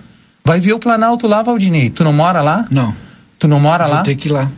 [0.43, 1.91] Vai ver o Planalto lá, Valdinei.
[1.91, 2.65] Tu não mora lá?
[2.71, 2.95] Não.
[3.39, 4.03] Tu não mora Vou lá?
[4.03, 4.51] Tem que ir lá.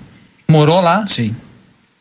[0.47, 1.05] Morou lá?
[1.07, 1.35] Sim.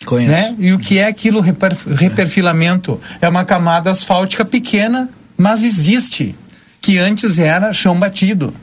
[0.06, 0.32] Conheço.
[0.32, 0.56] Né?
[0.60, 3.00] E o que é aquilo reper, reperfilamento?
[3.20, 6.36] É uma camada asfáltica pequena, mas existe.
[6.80, 8.54] Que antes era chão batido.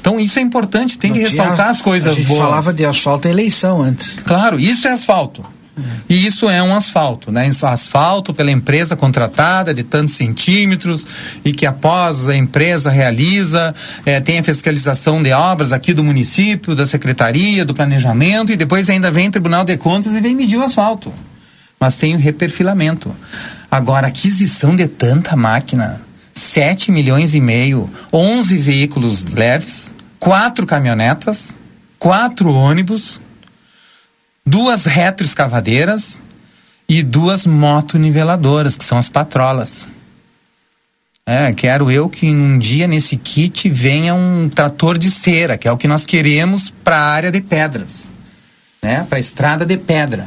[0.00, 2.16] Então isso é importante, tem Não que ressaltar tinha, as coisas boas.
[2.16, 2.40] A gente boas.
[2.40, 4.16] falava de asfalto em eleição antes.
[4.24, 5.44] Claro, isso é asfalto.
[6.08, 7.50] E isso é um asfalto, né?
[7.62, 11.06] Asfalto pela empresa contratada de tantos centímetros
[11.44, 16.74] e que após a empresa realiza, é, tem a fiscalização de obras aqui do município,
[16.74, 20.58] da secretaria, do planejamento e depois ainda vem o Tribunal de Contas e vem medir
[20.58, 21.12] o asfalto.
[21.78, 23.14] Mas tem o reperfilamento.
[23.70, 26.02] Agora, aquisição de tanta máquina,
[26.34, 31.56] 7 milhões e meio, 11 veículos leves, quatro caminhonetas,
[31.98, 33.20] quatro ônibus,
[34.50, 36.20] duas retroescavadeiras
[36.88, 39.86] e duas motoniveladoras, que são as patrolas.
[41.24, 45.72] É, quero eu que um dia nesse kit venha um trator de esteira, que é
[45.72, 48.08] o que nós queremos para a área de pedras,
[48.82, 49.06] né?
[49.08, 50.26] Para a estrada de pedra.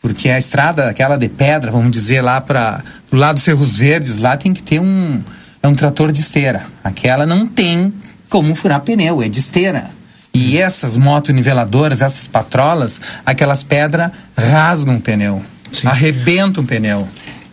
[0.00, 4.18] Porque a estrada, aquela de pedra, vamos dizer, lá para o lado dos Cerros Verdes,
[4.18, 5.20] lá tem que ter um,
[5.60, 6.66] é um trator de esteira.
[6.84, 7.92] Aquela não tem
[8.28, 9.90] como furar pneu, é de esteira.
[10.32, 15.88] E essas motoniveladoras, essas patrolas, aquelas pedras rasgam o pneu, Sim.
[15.88, 17.08] arrebentam o pneu.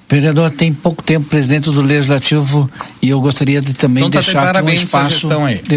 [0.09, 2.69] Vereador, tem pouco tempo presidente do Legislativo
[3.01, 5.29] e eu gostaria de também então, tá deixar aqui um espaço,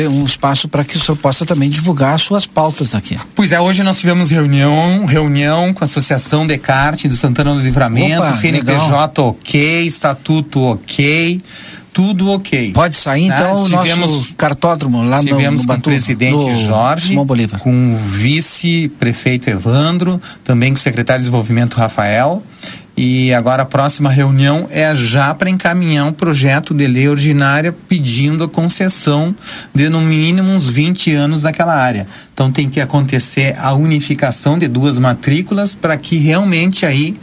[0.08, 3.18] um espaço para que o senhor possa também divulgar as suas pautas aqui.
[3.34, 8.20] Pois é, hoje nós tivemos reunião, reunião com a Associação Descartes de Santana do Livramento,
[8.20, 9.14] Opa, CNPJ legal.
[9.16, 11.42] ok, Estatuto ok,
[11.92, 12.72] tudo ok.
[12.72, 13.34] Pode sair Tá?
[13.40, 17.14] então o Tivemos- nosso cartódromo lá no, Tivemos no com o Batu, presidente no Jorge,
[17.58, 22.42] com o vice-prefeito Evandro, também com o secretário de desenvolvimento Rafael.
[22.96, 28.44] E agora a próxima reunião é já para encaminhar um projeto de lei ordinária pedindo
[28.44, 29.34] a concessão
[29.74, 32.06] de no mínimo uns 20 anos daquela área.
[32.34, 37.16] Então tem que acontecer a unificação de duas matrículas para que realmente aí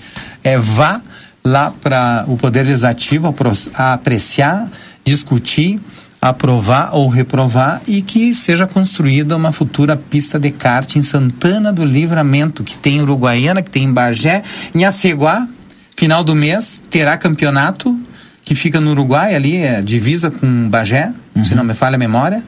[0.43, 0.99] eh, vá
[1.47, 3.33] lá para o Poder Legislativo
[3.73, 4.69] a apreciar,
[5.03, 5.79] discutir,
[6.21, 11.85] aprovar ou reprovar e que seja construída uma futura pista de kart em Santana do
[11.85, 14.43] Livramento, que tem em Uruguaiana, que tem em Bagé,
[14.73, 15.47] em Aceguá,
[15.95, 17.97] final do mês, terá campeonato
[18.43, 21.11] que fica no Uruguai, ali, é divisa com Bagé,
[21.43, 22.41] se não me falha a memória.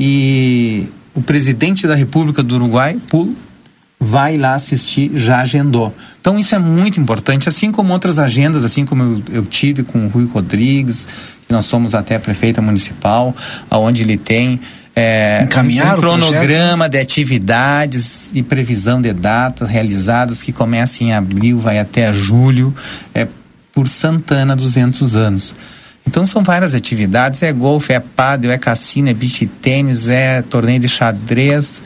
[0.00, 3.36] E o presidente da República do Uruguai, Pulo,
[4.00, 5.94] vai lá assistir, já agendou.
[6.20, 10.06] Então isso é muito importante, assim como outras agendas, assim como eu, eu tive com
[10.06, 11.08] o Rui Rodrigues,
[11.46, 13.34] que nós somos até prefeita municipal,
[13.70, 14.60] aonde ele tem
[14.98, 21.60] é, Encaminhar um cronograma de atividades e previsão de datas realizadas que começa em abril,
[21.60, 22.74] vai até julho,
[23.14, 23.28] é,
[23.72, 25.54] por Santana 200 anos.
[26.04, 30.80] Então são várias atividades, é golfe, é pádel, é cassino, é beach tênis, é torneio
[30.80, 31.80] de xadrez,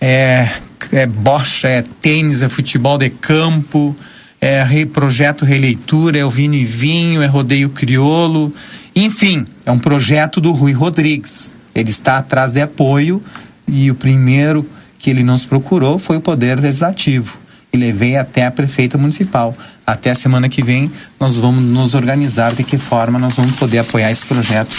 [0.00, 0.48] é,
[0.92, 3.96] é bocha, é tênis, é futebol de campo,
[4.40, 8.52] é rei, projeto releitura, é o vinho e vinho, é rodeio criolo,
[8.94, 11.54] enfim, é um projeto do Rui Rodrigues.
[11.74, 13.22] Ele está atrás de apoio
[13.68, 14.66] e o primeiro
[14.98, 17.36] que ele nos procurou foi o Poder Legislativo.
[17.72, 19.54] E levei até a prefeita municipal.
[19.86, 20.90] Até a semana que vem
[21.20, 24.74] nós vamos nos organizar de que forma nós vamos poder apoiar esse projeto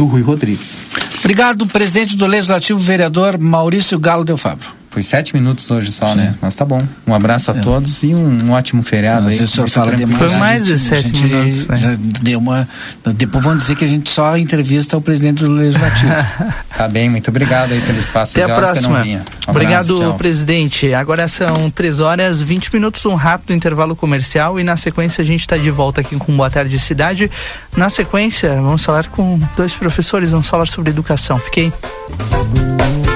[0.00, 0.76] do Rui Rodrigues.
[1.18, 4.79] Obrigado, presidente do Legislativo, vereador Maurício Galo Del Fabro.
[4.90, 6.34] Foi sete minutos hoje só, né?
[6.42, 6.82] Mas tá bom.
[7.06, 7.60] Um abraço a É.
[7.60, 9.46] todos e um, ótimo feriado Às aí.
[9.46, 10.18] senhor fala demais.
[10.18, 11.76] Foi mais de sete gente minutos, né?
[11.76, 12.68] já deu uma.
[13.14, 16.10] Depois vão dizer que a gente só entrevista o presidente do Legislativo.
[16.80, 18.40] Tá bem, muito obrigado aí pelo espaço.
[18.40, 18.96] Até a próxima.
[18.96, 19.18] não vinha.
[19.18, 20.14] Um abraço, Obrigado, tchau.
[20.16, 20.94] presidente.
[20.94, 25.40] Agora são 3 horas 20 minutos, um rápido intervalo comercial e na sequência a gente
[25.40, 27.30] está de volta aqui com Boa Tarde Cidade.
[27.76, 31.38] Na sequência, vamos falar com dois professores, vamos falar sobre educação.
[31.38, 31.70] Fiquei.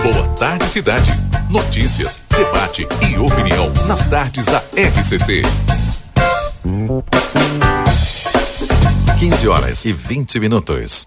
[0.05, 1.11] Boa tarde, cidade.
[1.49, 5.41] Notícias, debate e opinião nas tardes da RCC.
[9.19, 11.07] 15 horas e 20 minutos.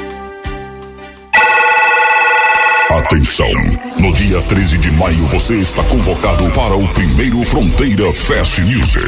[2.97, 3.47] Atenção!
[3.97, 9.07] No dia 13 de maio você está convocado para o primeiro Fronteira Fest Music.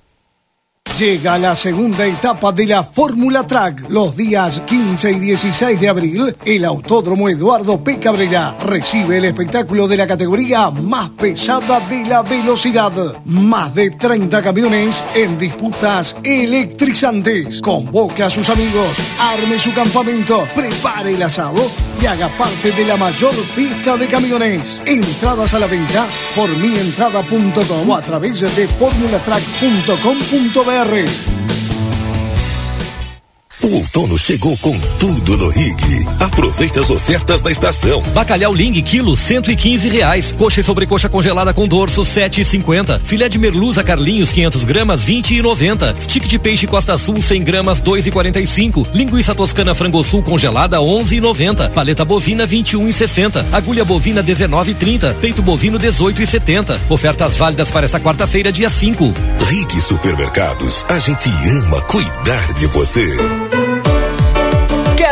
[1.01, 3.89] Llega la segunda etapa de la Fórmula Track.
[3.89, 7.97] Los días 15 y 16 de abril, el Autódromo Eduardo P.
[7.97, 12.91] Cabrera recibe el espectáculo de la categoría más pesada de la velocidad.
[13.25, 17.61] Más de 30 camiones en disputas electrizantes.
[17.61, 21.67] Convoque a sus amigos, arme su campamento, prepare el asado
[21.99, 24.79] y haga parte de la mayor fiesta de camiones.
[24.85, 30.90] Entradas a la venta por mientrada.com a través de formulatrack.com.br.
[30.91, 31.50] Monterrey.
[33.53, 35.75] O outono chegou com tudo no Rig.
[36.21, 38.01] Aproveite as ofertas da estação.
[38.13, 40.31] Bacalhau Ling, quilo, cento e quinze reais.
[40.31, 43.01] Coxa e sobrecoxa congelada com dorso, sete e cinquenta.
[43.03, 45.93] Filé de merluza Carlinhos, 500 gramas, vinte e noventa.
[45.99, 48.87] Stick de peixe Costa Sul, 100 gramas, dois e quarenta e cinco.
[48.93, 51.69] Linguiça toscana frango sul congelada, onze e noventa.
[51.69, 53.45] Paleta bovina, vinte e um e sessenta.
[53.51, 55.13] Agulha bovina, dezenove e trinta.
[55.19, 56.79] Peito bovino, dezoito e setenta.
[56.87, 59.13] Ofertas válidas para esta quarta-feira, dia 5.
[59.49, 61.29] Rig Supermercados, a gente
[61.59, 63.40] ama cuidar de você.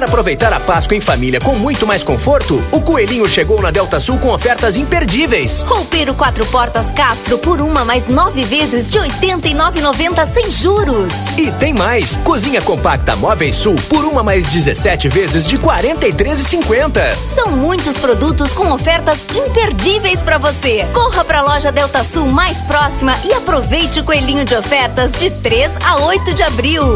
[0.09, 2.59] Aproveitar a Páscoa em família com muito mais conforto?
[2.71, 5.61] O Coelhinho chegou na Delta Sul com ofertas imperdíveis.
[5.61, 11.13] Roupeiro quatro portas Castro por uma mais nove vezes de R$ 89,90 sem juros.
[11.37, 12.17] E tem mais!
[12.23, 17.13] Cozinha compacta Móveis Sul por uma mais 17 vezes de R$ 43,50.
[17.35, 20.87] São muitos produtos com ofertas imperdíveis para você.
[20.91, 25.29] Corra para a loja Delta Sul mais próxima e aproveite o coelhinho de ofertas de
[25.29, 26.95] 3 a 8 de abril.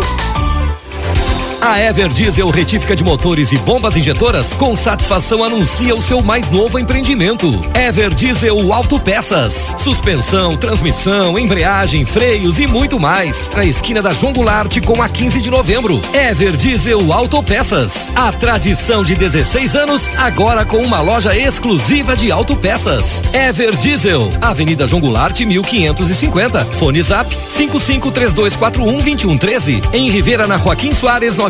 [1.65, 6.51] A Ever Diesel Retífica de Motores e Bombas Injetoras com satisfação anuncia o seu mais
[6.51, 7.57] novo empreendimento.
[7.73, 9.73] Ever Diesel Autopeças.
[9.77, 13.49] Suspensão, transmissão, embreagem, freios e muito mais.
[13.55, 14.33] Na esquina da João
[14.85, 16.01] com a 15 de novembro.
[16.13, 18.11] Ever Diesel Autopeças.
[18.13, 23.23] A tradição de 16 anos agora com uma loja exclusiva de autopeças.
[23.33, 24.29] Ever Diesel.
[24.41, 26.65] Avenida João Goulart 1550.
[26.65, 29.81] Fone Zap 5532412113.
[29.93, 31.37] Em Rivera na Joaquim Soares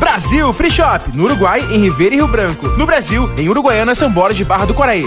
[0.00, 2.66] Brasil Free Shop, no Uruguai, em Ribeira e Rio Branco.
[2.68, 5.04] No Brasil, em Uruguaiana, São Borges de Barra do Quaraí.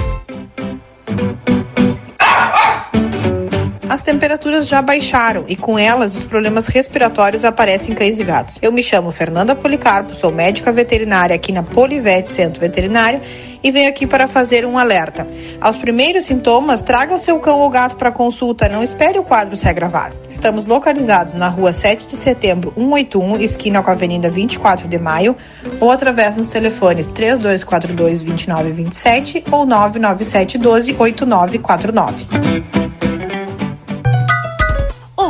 [3.89, 8.60] As temperaturas já baixaram e com elas os problemas respiratórios aparecem em cães e gatos.
[8.62, 13.20] Eu me chamo Fernanda Policarpo, sou médica veterinária aqui na Polivete Centro Veterinário
[13.64, 15.26] e venho aqui para fazer um alerta.
[15.61, 19.55] Aos primeiros sintomas, traga o seu cão ou gato para consulta, não espere o quadro
[19.55, 20.11] se agravar.
[20.30, 25.36] Estamos localizados na rua 7 de setembro, 181, esquina com a Avenida 24 de Maio,
[25.80, 33.03] ou através dos telefones 3242 2927 ou 997 12 8949.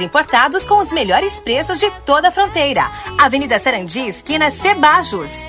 [0.00, 2.90] importados com os melhores preços de toda a fronteira.
[3.18, 5.48] Avenida Sarandi, esquina Cebajos.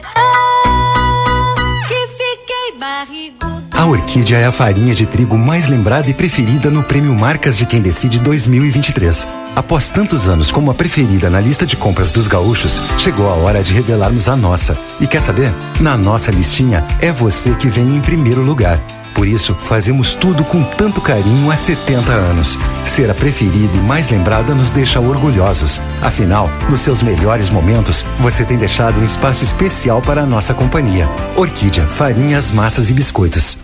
[1.87, 3.55] Que fiquei barrigudo.
[3.75, 7.65] A Orquídea é a farinha de trigo mais lembrada e preferida no Prêmio Marcas de
[7.65, 9.27] Quem Decide 2023.
[9.53, 13.61] Após tantos anos como a preferida na lista de compras dos gaúchos, chegou a hora
[13.61, 14.77] de revelarmos a nossa.
[14.99, 15.51] E quer saber?
[15.79, 18.81] Na nossa listinha, é você que vem em primeiro lugar.
[19.15, 22.59] Por isso, fazemos tudo com tanto carinho há 70 anos.
[22.83, 25.79] Ser a preferida e mais lembrada nos deixa orgulhosos.
[26.01, 31.07] Afinal, nos seus melhores momentos, você tem deixado um espaço especial para a nossa companhia.
[31.37, 33.57] Orquídea, farinhas, massas e biscoitos.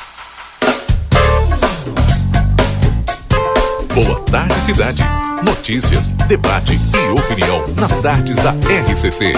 [4.03, 5.03] Boa tarde, cidade.
[5.45, 9.33] Notícias, debate e opinião nas tardes da RCC.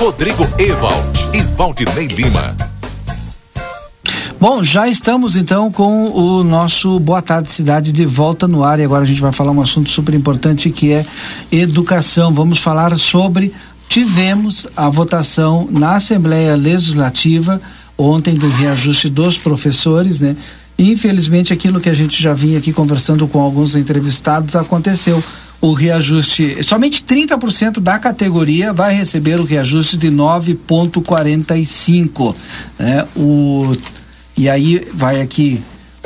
[0.00, 2.56] Rodrigo Ewald e Valdinei Lima.
[4.40, 8.84] Bom, já estamos então com o nosso Boa Tarde Cidade de volta no ar e
[8.84, 11.06] agora a gente vai falar um assunto super importante que é
[11.52, 12.32] educação.
[12.32, 13.54] Vamos falar sobre
[13.88, 17.62] tivemos a votação na Assembleia Legislativa
[17.96, 20.36] ontem do reajuste dos professores, né?
[20.78, 25.20] Infelizmente, aquilo que a gente já vinha aqui conversando com alguns entrevistados aconteceu.
[25.58, 32.34] O reajuste, somente 30% da categoria vai receber o reajuste de 9,45.
[32.78, 33.06] Né?
[33.16, 33.74] O,
[34.36, 35.62] e aí vai aqui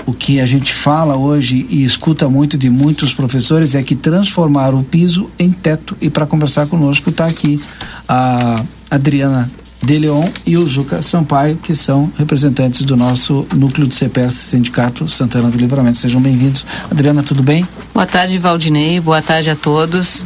[0.07, 4.75] o que a gente fala hoje e escuta muito de muitos professores é que transformar
[4.75, 5.95] o piso em teto.
[6.01, 7.61] E para conversar conosco está aqui
[8.09, 9.51] a Adriana
[9.83, 15.09] de Leon e o Juca Sampaio, que são representantes do nosso núcleo de CPS Sindicato
[15.09, 15.97] Santana do Livramento.
[15.97, 16.67] Sejam bem-vindos.
[16.91, 17.67] Adriana, tudo bem?
[17.95, 19.01] Boa tarde, Valdinei.
[19.01, 20.25] Boa tarde a todos.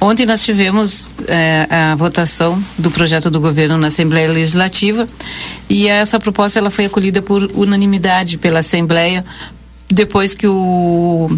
[0.00, 5.08] Ontem nós tivemos eh, a votação do projeto do governo na Assembleia Legislativa
[5.68, 9.24] e essa proposta ela foi acolhida por unanimidade pela Assembleia
[9.88, 11.30] depois que o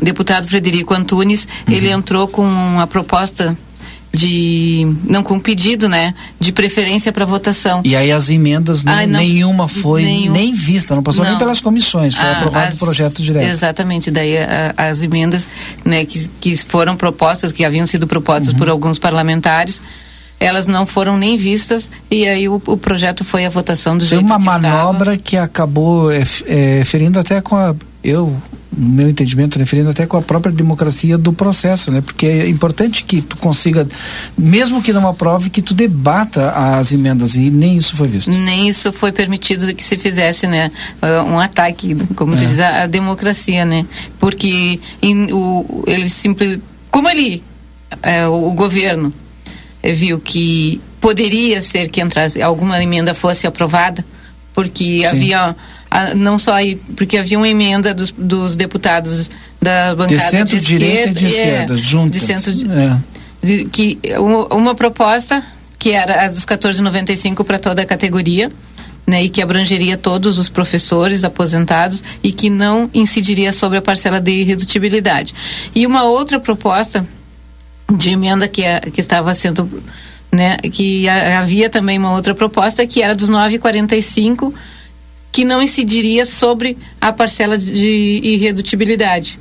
[0.00, 1.74] deputado Frederico Antunes uhum.
[1.74, 3.56] ele entrou com a proposta
[4.12, 7.80] de não com pedido, né, de preferência para votação.
[7.84, 11.30] E aí as emendas não, nenhuma foi nenhum, nem vista, não passou não.
[11.30, 13.48] nem pelas comissões, foi ah, aprovado o projeto direto.
[13.48, 15.48] Exatamente, daí a, as emendas,
[15.84, 18.58] né, que, que foram propostas, que haviam sido propostas uhum.
[18.58, 19.80] por alguns parlamentares,
[20.38, 24.18] elas não foram nem vistas e aí o, o projeto foi a votação do Foi
[24.18, 25.18] jeito uma que manobra estava.
[25.18, 28.36] que acabou é, é, ferindo até com a eu
[28.76, 32.00] no meu entendimento, referindo até com a própria democracia do processo, né?
[32.00, 33.86] Porque é importante que tu consiga,
[34.36, 38.30] mesmo que não aprove, que tu debata as emendas e nem isso foi visto.
[38.30, 40.70] Nem isso foi permitido que se fizesse, né?
[41.28, 42.36] Um ataque, como é.
[42.38, 43.84] tu diz, à democracia, né?
[44.18, 46.58] Porque em, o, ele simples,
[46.90, 47.42] como ele,
[48.02, 49.12] é, o, o governo
[49.94, 54.04] viu que poderia ser que entrasse alguma emenda fosse aprovada,
[54.54, 55.04] porque Sim.
[55.06, 55.56] havia
[56.16, 59.30] não só aí, porque havia uma emenda dos, dos deputados
[59.60, 62.20] da bancada de centro-direita e de esquerda, é, juntas.
[62.20, 62.98] De centro, é.
[63.46, 65.42] de, que uma, uma, proposta
[65.78, 68.50] que era a dos 14,95 para toda a categoria,
[69.06, 74.20] né, e que abrangeria todos os professores aposentados e que não incidiria sobre a parcela
[74.20, 75.34] de irredutibilidade.
[75.74, 77.06] E uma outra proposta
[77.92, 78.62] de emenda que,
[78.92, 79.68] que estava sendo
[80.32, 84.52] né, que havia também uma outra proposta que era dos 9,45
[85.32, 89.40] que não incidiria sobre a parcela de irredutibilidade.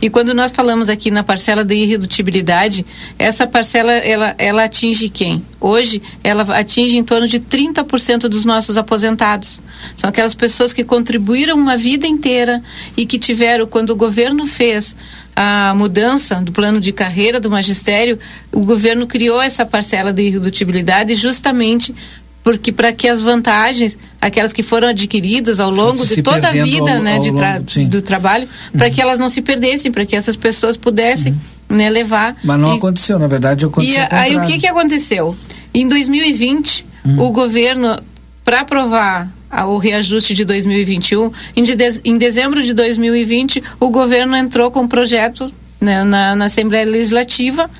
[0.00, 2.86] E quando nós falamos aqui na parcela de irredutibilidade,
[3.18, 5.44] essa parcela ela, ela atinge quem?
[5.60, 9.60] Hoje ela atinge em torno de 30% dos nossos aposentados.
[9.96, 12.62] São aquelas pessoas que contribuíram uma vida inteira
[12.96, 14.96] e que tiveram quando o governo fez
[15.34, 18.18] a mudança do plano de carreira do magistério,
[18.52, 21.94] o governo criou essa parcela de irredutibilidade justamente
[22.42, 26.94] porque para que as vantagens, aquelas que foram adquiridas ao longo de toda a vida,
[26.94, 28.78] ao, né, ao de tra longo, do trabalho, uhum.
[28.78, 31.38] para que elas não se perdessem, para que essas pessoas pudessem,
[31.70, 31.76] uhum.
[31.76, 32.36] né, levar.
[32.42, 34.00] Mas não e, aconteceu, na verdade aconteceu.
[34.00, 35.36] E aí o que que aconteceu?
[35.72, 37.20] Em 2020, uhum.
[37.20, 37.98] o governo
[38.44, 39.32] para aprovar
[39.66, 44.88] o reajuste de 2021, em, de, em dezembro de 2020, o governo entrou com um
[44.88, 47.70] projeto né, na, na Assembleia Legislativa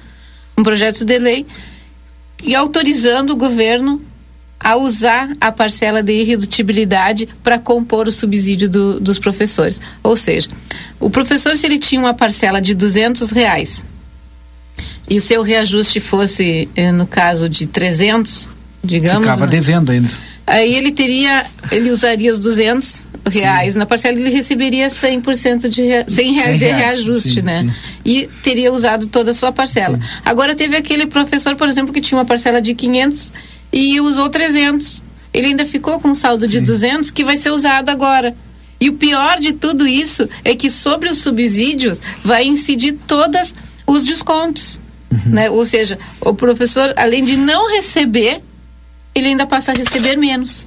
[0.56, 1.46] um projeto de lei
[2.42, 4.00] e autorizando o governo
[4.62, 9.80] a usar a parcela de irredutibilidade para compor o subsídio do, dos professores.
[10.02, 10.48] Ou seja,
[11.00, 13.84] o professor, se ele tinha uma parcela de 200 reais
[15.08, 18.48] e o seu reajuste fosse, eh, no caso, de 300,
[18.82, 19.26] digamos...
[19.26, 19.50] Ficava né?
[19.50, 20.10] devendo ainda.
[20.46, 26.04] Aí ele teria, ele usaria os 200 reais na parcela ele receberia 100% de rea,
[26.08, 27.62] 100 reais 100 de reajuste, sim, né?
[27.62, 27.72] sim.
[28.04, 29.98] E teria usado toda a sua parcela.
[30.24, 33.32] Agora teve aquele professor, por exemplo, que tinha uma parcela de 500
[33.72, 35.02] e usou 300.
[35.32, 38.36] Ele ainda ficou com um saldo de 200 que vai ser usado agora.
[38.78, 43.54] E o pior de tudo isso é que sobre os subsídios vai incidir todos
[43.86, 44.80] os descontos.
[45.26, 45.48] Né?
[45.50, 48.42] Ou seja, o professor, além de não receber,
[49.14, 50.66] ele ainda passa a receber menos.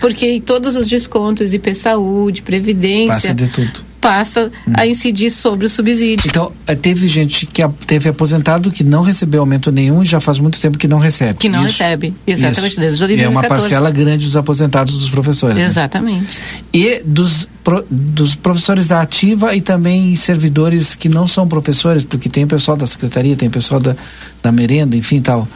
[0.00, 3.84] Porque todos os descontos, IP Saúde, Previdência, Passa de tudo.
[4.04, 6.28] Passa a incidir sobre o subsídio.
[6.28, 10.38] Então, eh, teve gente que teve aposentado que não recebeu aumento nenhum e já faz
[10.38, 11.38] muito tempo que não recebe.
[11.38, 11.82] Que não Isso.
[11.82, 12.14] recebe.
[12.26, 12.80] Exatamente, Isso.
[12.80, 13.60] desde é uma 2014.
[13.62, 15.56] parcela grande dos aposentados dos professores.
[15.56, 15.64] né?
[15.64, 16.38] Exatamente.
[16.70, 17.48] E dos,
[17.90, 22.86] dos professores da ativa e também servidores que não são professores, porque tem pessoal da
[22.86, 23.96] secretaria, tem pessoal da,
[24.42, 25.48] da merenda, enfim tal.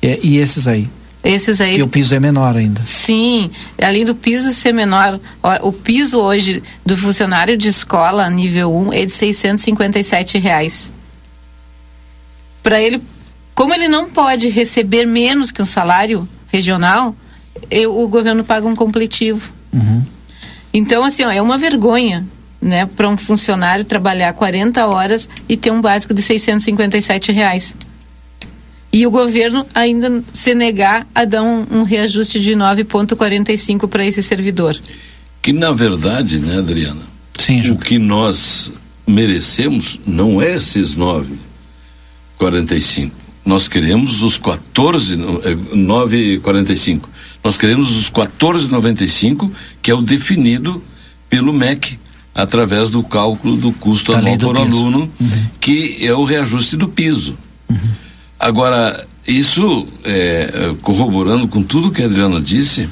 [0.00, 0.88] E, e esses aí?
[1.22, 1.74] Esses aí.
[1.74, 2.80] Que o piso é menor ainda.
[2.80, 3.50] Sim,
[3.82, 5.20] além do piso ser menor,
[5.62, 10.90] o piso hoje do funcionário de escola nível 1 é de 657 reais.
[12.62, 13.02] Para ele,
[13.54, 17.14] como ele não pode receber menos que um salário regional,
[17.70, 19.52] eu- o governo paga um completivo.
[20.72, 22.26] Então, assim, ó, é uma vergonha,
[22.62, 27.74] né, para um funcionário trabalhar 40 horas e ter um básico de 657 reais.
[28.92, 34.22] E o governo ainda se negar a dar um, um reajuste de 9,45 para esse
[34.22, 34.78] servidor.
[35.40, 37.02] Que na verdade, né, Adriana?
[37.38, 38.72] Sim, o que nós
[39.06, 40.94] merecemos não é esses
[42.38, 43.10] 9,45.
[43.44, 47.08] Nós queremos os 14, no- eh, 9,45.
[47.42, 50.82] Nós queremos os 14,95, que é o definido
[51.28, 51.98] pelo MEC,
[52.34, 54.78] através do cálculo do custo Da anual por piso.
[54.78, 55.10] aluno,
[55.58, 57.36] que é o reajuste do piso.
[58.40, 62.88] Agora, isso é, corroborando com tudo que a Adriana disse,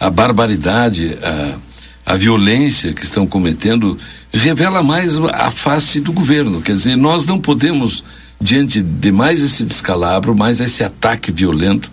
[0.00, 3.98] a barbaridade, a, a violência que estão cometendo,
[4.32, 6.62] revela mais a face do governo.
[6.62, 8.02] Quer dizer, nós não podemos,
[8.40, 11.90] diante de mais esse descalabro, mais esse ataque violento,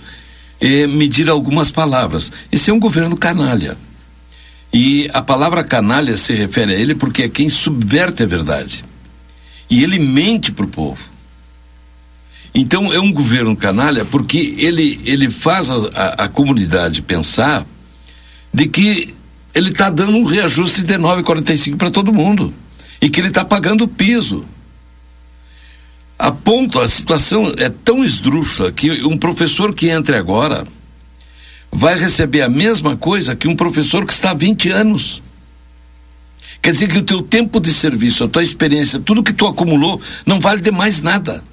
[0.62, 2.32] eh, medir algumas palavras.
[2.50, 3.76] Esse é um governo canalha.
[4.74, 8.86] E a palavra canalha se refere a ele porque é quem subverte a verdade.
[9.70, 11.13] E ele mente para o povo.
[12.54, 17.66] Então é um governo canalha porque ele, ele faz a, a, a comunidade pensar
[18.54, 19.14] de que
[19.56, 22.54] ele está dando um reajuste de 9,45 para todo mundo
[23.02, 24.46] e que ele está pagando o piso.
[26.18, 30.66] A ponto, a situação é tão esdrúxula que um professor que entre agora
[31.72, 35.24] vai receber a mesma coisa que um professor que está há 20 anos.
[36.62, 40.00] Quer dizer que o teu tempo de serviço, a tua experiência, tudo que tu acumulou,
[40.26, 41.44] não vale de mais nada.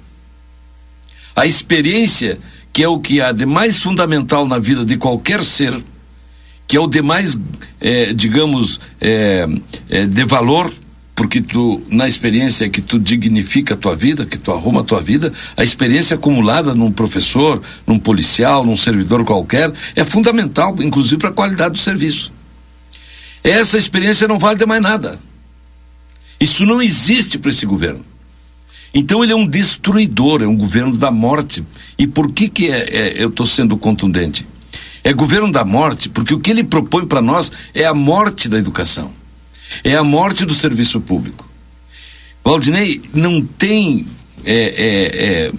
[1.41, 2.37] A experiência,
[2.71, 5.73] que é o que há de mais fundamental na vida de qualquer ser,
[6.67, 7.35] que é o de mais,
[7.79, 9.47] eh, digamos, eh,
[9.89, 10.71] eh, de valor,
[11.15, 15.01] porque tu, na experiência que tu dignifica a tua vida, que tu arruma a tua
[15.01, 21.29] vida, a experiência acumulada num professor, num policial, num servidor qualquer, é fundamental, inclusive para
[21.29, 22.31] a qualidade do serviço.
[23.43, 25.19] Essa experiência não vale de mais nada.
[26.39, 28.10] Isso não existe para esse governo.
[28.93, 31.63] Então ele é um destruidor, é um governo da morte.
[31.97, 34.45] E por que que é, é- eu estou sendo contundente?
[35.03, 38.57] É governo da morte porque o que ele propõe para nós é a morte da
[38.57, 39.11] educação,
[39.83, 41.49] é a morte do serviço público.
[42.43, 44.05] Valdinei não tem
[44.43, 45.51] é, é, é,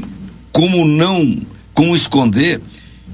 [0.53, 1.41] como não,
[1.72, 2.61] como esconder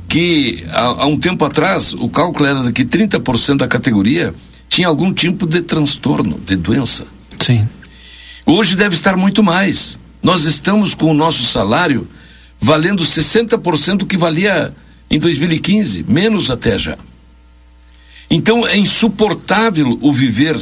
[0.09, 4.35] que há, há um tempo atrás o cálculo era de que 30% da categoria
[4.69, 7.07] tinha algum tipo de transtorno, de doença.
[7.39, 7.69] Sim.
[8.45, 9.99] Hoje deve estar muito mais.
[10.29, 12.07] Nós estamos com o nosso salário
[12.61, 14.75] valendo 60% do que valia
[15.11, 16.99] em 2015, menos até já.
[18.31, 20.61] Então é insuportável o viver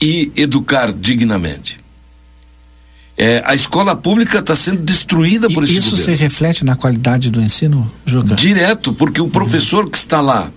[0.00, 1.78] e educar dignamente.
[3.18, 6.16] É, a escola pública está sendo destruída por esse Isso governo.
[6.16, 8.36] se reflete na qualidade do ensino, Juca?
[8.36, 10.52] Direto, porque o professor que está lá,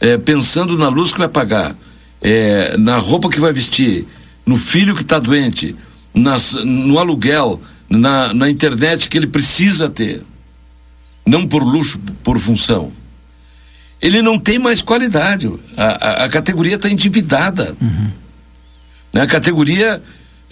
[0.00, 1.76] é, pensando na luz que vai pagar,
[2.22, 4.06] é, na roupa que vai vestir,
[4.46, 5.76] no filho que está doente,
[6.14, 10.22] nas, no aluguel, na, na internet que ele precisa ter,
[11.26, 12.92] não por luxo, por função.
[14.00, 15.50] Ele não tem mais qualidade.
[15.76, 17.76] A, a- a categoria está endividada.
[19.12, 19.20] Né?
[19.22, 20.02] A categoria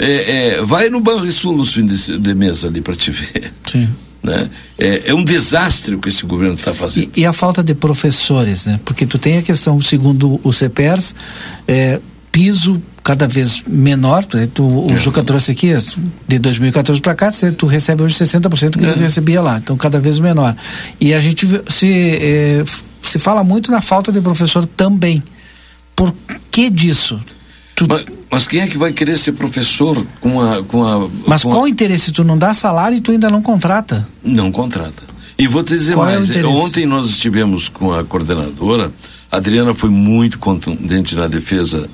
[0.00, 3.52] É, é, vai no Banrisul nos fins de, de mês ali para te ver.
[3.66, 3.88] Sim.
[4.22, 4.48] Né?
[4.78, 7.10] É, é um desastre o que esse governo está fazendo.
[7.16, 8.78] E, e, a falta de professores, né?
[8.84, 11.16] Porque tu tem a questão, segundo o CEPERS,
[11.66, 12.00] é,
[12.30, 14.22] piso cada vez menor.
[14.26, 14.96] Tu, o é.
[14.98, 15.72] Juca trouxe aqui,
[16.28, 18.92] de 2014 para cá, tu recebe hoje 60% que é.
[18.92, 20.54] tu recebia lá, então cada vez menor.
[21.00, 21.90] E a gente se,
[22.20, 22.62] é,
[23.00, 25.22] se fala muito na falta de professor também.
[25.96, 26.14] Por
[26.50, 27.18] que disso?
[27.74, 27.86] Tu...
[27.88, 30.62] Mas, mas, quem é que vai querer ser professor com a.
[30.62, 31.68] Com a mas com qual a...
[31.68, 32.12] interesse?
[32.12, 34.06] Tu não dá salário e tu ainda não contrata?
[34.22, 35.04] Não contrata.
[35.38, 38.92] E vou te dizer qual é mais: é ontem nós estivemos com a coordenadora,
[39.32, 41.88] a Adriana foi muito contundente na defesa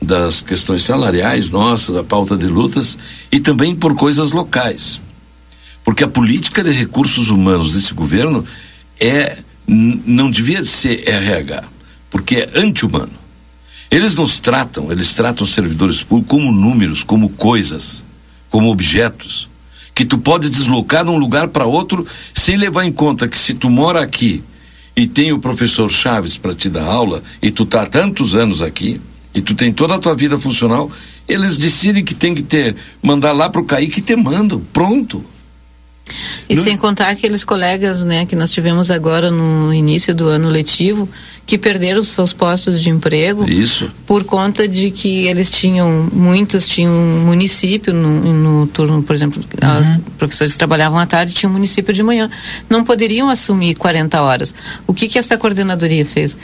[0.00, 2.98] das questões salariais nossas, da pauta de lutas
[3.30, 5.00] e também por coisas locais.
[5.84, 8.44] Porque a política de recursos humanos desse governo
[9.00, 11.64] é não devia ser RH,
[12.10, 13.12] porque é anti-humano.
[13.90, 18.04] Eles nos tratam, eles tratam os servidores públicos como números, como coisas,
[18.50, 19.48] como objetos,
[19.94, 23.54] que tu pode deslocar de um lugar para outro sem levar em conta que se
[23.54, 24.42] tu mora aqui
[24.94, 28.62] e tem o professor Chaves para te dar aula e tu tá há tantos anos
[28.62, 29.00] aqui
[29.34, 30.90] e tu tem toda a tua vida funcional,
[31.28, 35.24] eles decidem que tem que ter mandar lá para o CAI que te mandam, pronto.
[36.48, 36.62] E no...
[36.62, 41.08] sem contar aqueles colegas, né, que nós tivemos agora no início do ano letivo,
[41.46, 43.48] que perderam seus postos de emprego.
[43.48, 43.90] Isso.
[44.06, 49.42] Por conta de que eles tinham, muitos tinham um município no, no turno, por exemplo,
[49.42, 50.00] uhum.
[50.16, 52.30] professores que trabalhavam à tarde tinham um município de manhã.
[52.68, 54.54] Não poderiam assumir 40 horas.
[54.86, 56.36] O que que essa coordenadoria fez?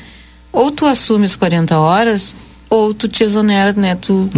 [0.52, 2.34] Ou tu assumes 40 horas,
[2.68, 3.96] ou tu te exonera, né?
[3.96, 4.28] Tu,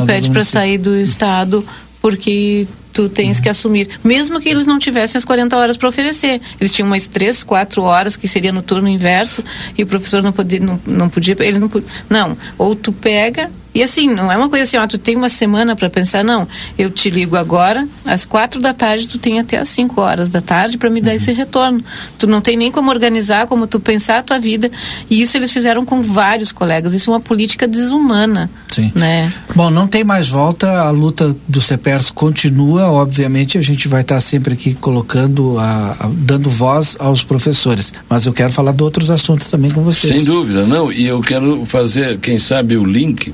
[0.00, 1.64] tu pede para sair do estado
[2.00, 6.40] porque tu tens que assumir, mesmo que eles não tivessem as 40 horas para oferecer.
[6.60, 9.44] Eles tinham umas 3, 4 horas que seria no turno inverso
[9.76, 11.70] e o professor não podia, não, não podia, eles não
[12.08, 15.28] Não, ou tu pega e assim, não é uma coisa assim, ó, tu tem uma
[15.28, 16.48] semana para pensar, não.
[16.76, 20.40] Eu te ligo agora, às quatro da tarde, tu tem até às cinco horas da
[20.40, 21.16] tarde para me dar uhum.
[21.16, 21.84] esse retorno.
[22.18, 24.70] Tu não tem nem como organizar, como tu pensar a tua vida.
[25.08, 26.94] E isso eles fizeram com vários colegas.
[26.94, 28.50] Isso é uma política desumana.
[28.68, 28.90] Sim.
[28.94, 29.32] Né?
[29.54, 34.20] Bom, não tem mais volta, a luta do CEPERS continua, obviamente a gente vai estar
[34.20, 37.92] sempre aqui colocando, a, a, dando voz aos professores.
[38.08, 40.16] Mas eu quero falar de outros assuntos também com vocês.
[40.16, 40.92] Sem dúvida, não.
[40.92, 43.32] E eu quero fazer, quem sabe, o link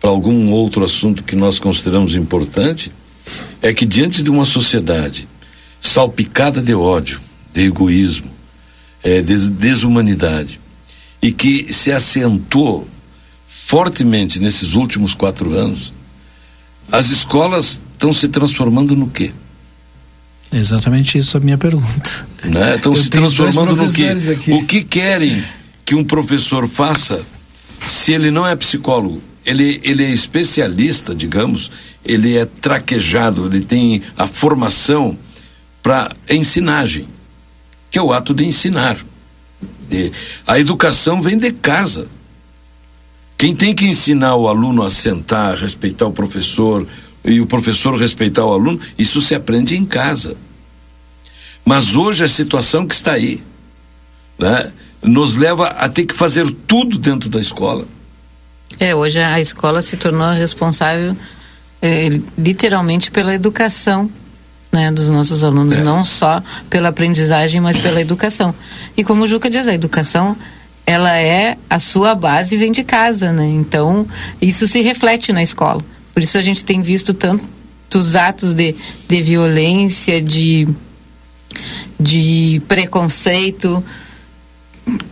[0.00, 2.92] para algum outro assunto que nós consideramos importante,
[3.60, 5.28] é que diante de uma sociedade
[5.80, 7.20] salpicada de ódio,
[7.52, 8.30] de egoísmo,
[9.02, 10.60] é, de desumanidade,
[11.20, 12.86] e que se assentou
[13.46, 15.92] fortemente nesses últimos quatro anos,
[16.90, 19.32] as escolas estão se transformando no quê?
[20.50, 22.26] Exatamente isso a minha pergunta.
[22.44, 22.76] Né?
[22.76, 24.08] Estão se transformando no quê?
[24.32, 24.52] Aqui.
[24.52, 25.44] O que querem
[25.84, 27.22] que um professor faça
[27.86, 29.22] se ele não é psicólogo?
[29.44, 31.70] Ele, ele é especialista, digamos,
[32.04, 35.18] ele é traquejado, ele tem a formação
[35.82, 37.08] para ensinagem,
[37.90, 38.98] que é o ato de ensinar.
[40.46, 42.08] A educação vem de casa.
[43.36, 46.86] Quem tem que ensinar o aluno a sentar, respeitar o professor
[47.24, 50.36] e o professor respeitar o aluno, isso se aprende em casa.
[51.64, 53.42] Mas hoje a situação que está aí
[54.38, 54.72] né,
[55.02, 57.86] nos leva a ter que fazer tudo dentro da escola.
[58.80, 61.16] É, hoje a escola se tornou responsável
[61.82, 64.10] é, literalmente pela educação
[64.70, 65.82] né, dos nossos alunos, é.
[65.82, 68.54] não só pela aprendizagem, mas pela educação.
[68.96, 70.36] E como o Juca diz, a educação
[70.86, 73.44] ela é a sua base vem de casa, né?
[73.46, 74.06] Então
[74.40, 75.84] isso se reflete na escola.
[76.14, 78.74] Por isso a gente tem visto tantos atos de,
[79.06, 80.66] de violência, de,
[82.00, 83.84] de preconceito,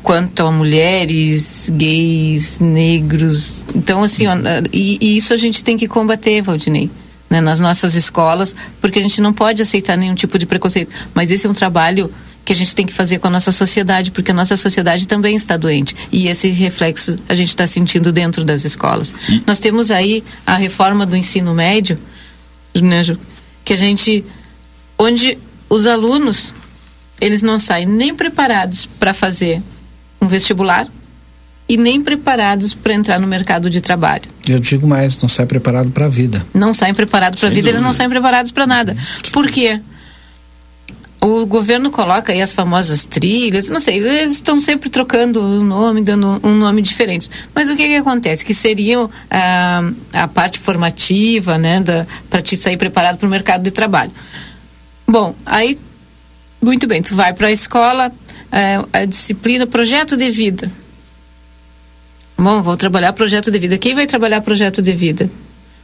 [0.03, 3.65] quanto a mulheres, gays, negros.
[3.75, 4.35] Então, assim, ó,
[4.73, 6.91] e, e, isso a gente tem que combater, Valdinei,
[7.29, 10.91] né, nas nossas escolas, porque a gente não pode aceitar nenhum tipo de preconceito.
[11.15, 12.11] Mas esse é um trabalho
[12.45, 15.35] que a gente tem que fazer com a nossa sociedade, porque a nossa sociedade também
[15.35, 15.97] está doente.
[16.13, 19.13] E esse reflexo a gente está sentindo dentro das escolas.
[19.29, 19.43] E...
[19.45, 21.99] Nós temos aí a reforma do ensino médio,
[22.75, 23.19] né, Ju,
[23.65, 24.25] que a gente.
[24.97, 25.37] onde
[25.69, 26.55] os alunos
[27.21, 29.63] eles não saem nem preparados para fazer
[30.21, 30.87] um vestibular
[31.69, 34.25] e nem preparados para entrar no mercado de trabalho.
[34.47, 36.47] Eu digo mais, não saem preparados para a vida.
[36.55, 37.77] Não saem preparados para a vida, dúvida.
[37.77, 38.97] eles não saem preparados para nada.
[39.33, 39.81] Por quê?
[41.21, 46.03] O governo coloca aí as famosas trilhas, não sei, eles estão sempre trocando o nome,
[46.03, 47.29] dando um nome diferente.
[47.53, 48.45] Mas o que que acontece?
[48.45, 51.83] Que seria a, a parte formativa, né,
[52.31, 54.13] para te sair preparado para o mercado de trabalho.
[55.09, 55.77] Bom, aí
[56.61, 58.13] muito bem, tu vai para a escola,
[58.51, 60.71] é, a disciplina projeto de vida.
[62.39, 63.79] Bom, vou trabalhar projeto de vida.
[63.79, 65.31] Quem vai trabalhar projeto de vida?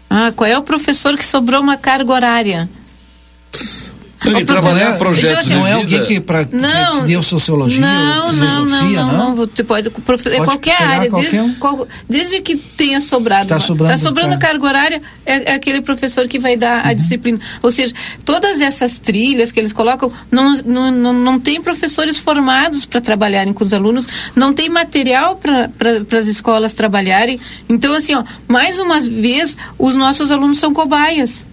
[0.08, 2.68] Ah, qual é o professor que sobrou uma carga horária?
[4.24, 7.00] Não, e trabalhar projetos Então, assim, não de é alguém que, pra, Não.
[7.00, 11.10] que deu sociologia, Não, não, filosofia, não, não, Você pode, é Pode qualquer pegar área,
[11.10, 11.54] qualquer desde, um?
[11.54, 13.48] qual- desde que tenha sobrado.
[13.48, 14.46] Tá uma- sobrando tá sobrando carga.
[14.46, 16.90] carga horária, é, é aquele professor que vai dar Uhum.
[16.90, 17.40] a disciplina.
[17.62, 17.94] Ou seja,
[18.24, 23.52] todas essas trilhas que eles colocam, não, não, não, não tem professores formados para trabalharem
[23.52, 24.06] com os alunos,
[24.36, 27.40] não tem material para pra, as escolas trabalharem.
[27.68, 31.44] Então, assim, ó, mais uma vez, os nossos alunos são cobaias.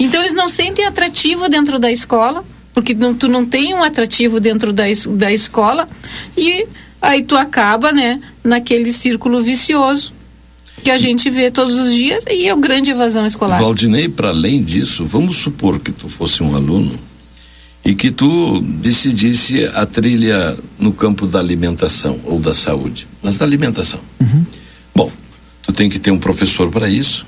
[0.00, 2.42] Então eles não sentem atrativo dentro da escola,
[2.72, 5.86] porque não, tu não tem um atrativo dentro da, da escola
[6.34, 6.66] e
[7.02, 10.14] aí tu acaba, né, naquele círculo vicioso
[10.82, 13.60] que a gente vê todos os dias e é o grande evasão escolar.
[13.60, 16.98] Valdinei, para além disso, vamos supor que tu fosse um aluno
[17.84, 23.44] e que tu decidisse a trilha no campo da alimentação ou da saúde, mas da
[23.44, 24.00] alimentação.
[24.94, 25.12] Bom,
[25.62, 27.26] tu tem que ter um professor para isso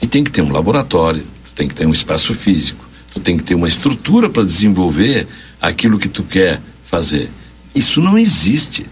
[0.00, 3.36] e tem que ter um laboratório, tu tem que ter um espaço físico, tu tem
[3.36, 5.28] que ter uma estrutura para desenvolver
[5.60, 7.30] aquilo que tu quer fazer.
[7.74, 8.86] Isso não existe.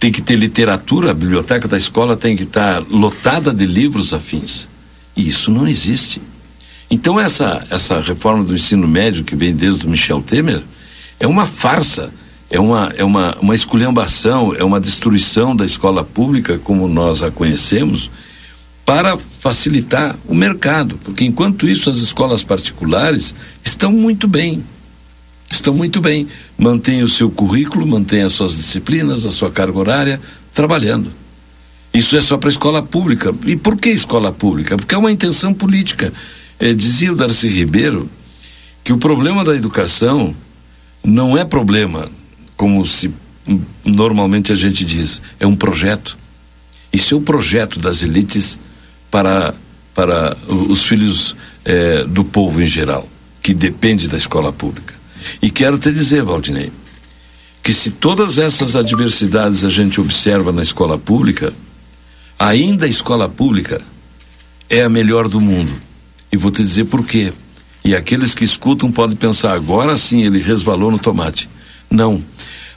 [0.00, 4.68] Tem que ter literatura, a biblioteca da escola tem que estar lotada de livros afins.
[5.16, 6.20] E isso não existe.
[6.90, 10.62] Então essa essa reforma do ensino médio que vem desde o Michel Temer
[11.20, 12.12] é uma farsa,
[12.50, 17.30] é uma é uma uma esculhambação, é uma destruição da escola pública como nós a
[17.30, 18.10] conhecemos
[18.84, 24.62] para facilitar o mercado, porque enquanto isso as escolas particulares estão muito bem.
[25.50, 26.26] Estão muito bem,
[26.56, 30.20] mantêm o seu currículo, mantêm as suas disciplinas, a sua carga horária,
[30.54, 31.12] trabalhando.
[31.92, 33.34] Isso é só para a escola pública.
[33.46, 34.76] E por que escola pública?
[34.76, 36.12] Porque é uma intenção política.
[36.58, 38.08] Eh, dizia o Darcy Ribeiro
[38.82, 40.34] que o problema da educação
[41.04, 42.08] não é problema,
[42.56, 43.12] como se
[43.84, 46.16] normalmente a gente diz, é um projeto.
[46.92, 48.58] Isso é o projeto das elites
[49.12, 49.54] para,
[49.94, 51.36] para os filhos
[51.66, 53.06] eh, do povo em geral,
[53.42, 54.94] que depende da escola pública.
[55.40, 56.72] E quero te dizer, Valdinei,
[57.62, 61.52] que se todas essas adversidades a gente observa na escola pública,
[62.38, 63.82] ainda a escola pública
[64.68, 65.74] é a melhor do mundo.
[66.32, 67.34] E vou te dizer por quê.
[67.84, 71.50] E aqueles que escutam podem pensar, agora sim ele resvalou no tomate.
[71.90, 72.24] Não.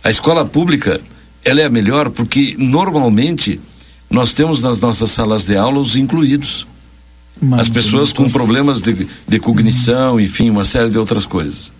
[0.03, 0.99] A escola pública,
[1.45, 3.61] ela é a melhor porque normalmente
[4.09, 6.65] nós temos nas nossas salas de aula os incluídos.
[7.51, 11.71] As pessoas com problemas de, de cognição, enfim, uma série de outras coisas.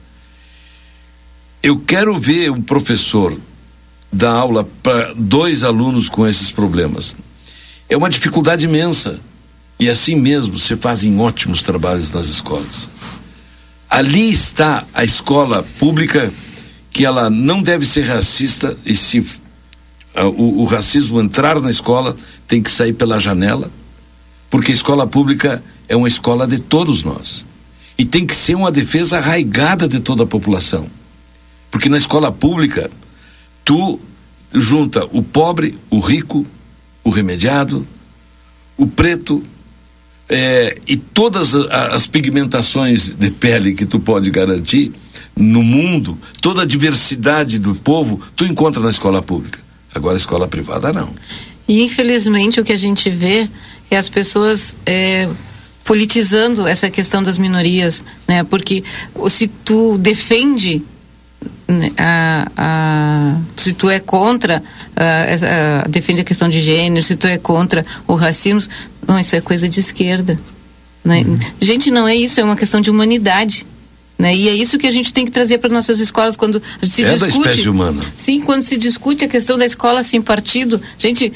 [1.64, 3.40] Eu quero ver um professor
[4.12, 7.16] dar aula para dois alunos com esses problemas.
[7.88, 9.20] É uma dificuldade imensa.
[9.80, 12.90] E assim mesmo se fazem ótimos trabalhos nas escolas.
[13.90, 16.32] Ali está a escola pública
[16.92, 19.26] que ela não deve ser racista e se
[20.24, 22.16] o, o racismo entrar na escola
[22.48, 23.70] tem que sair pela janela,
[24.50, 27.46] porque a escola pública é uma escola de todos nós.
[27.98, 30.88] E tem que ser uma defesa arraigada de toda a população.
[31.72, 32.90] Porque na escola pública,
[33.64, 34.00] tu
[34.54, 36.46] junta o pobre, o rico,
[37.04, 37.88] o remediado,
[38.78, 39.44] o preto,
[40.28, 44.92] eh, e todas as pigmentações de pele que tu pode garantir
[45.36, 49.65] no mundo, toda a diversidade do povo, tu encontra na escola pública.
[49.96, 51.10] Agora a escola privada não.
[51.68, 53.50] E infelizmente o que a gente vê
[53.90, 55.28] é as pessoas é,
[55.84, 58.44] politizando essa questão das minorias, né?
[58.44, 58.84] Porque
[59.30, 60.84] se tu defende
[61.68, 64.62] né, a, a- se tu é contra
[64.96, 68.70] ah, defende a questão de gênero, se tu é contra o racismo,
[69.08, 70.38] não, isso é coisa de esquerda.
[71.04, 71.24] Né?
[71.62, 73.66] Gente, não é isso, é uma questão de humanidade.
[74.18, 74.36] Né?
[74.36, 77.06] E é isso que a gente tem que trazer para nossas escolas quando se é
[77.06, 77.50] da discute.
[77.50, 78.02] espécie humana.
[78.16, 81.34] Sim, quando se discute a questão da escola sem partido, gente,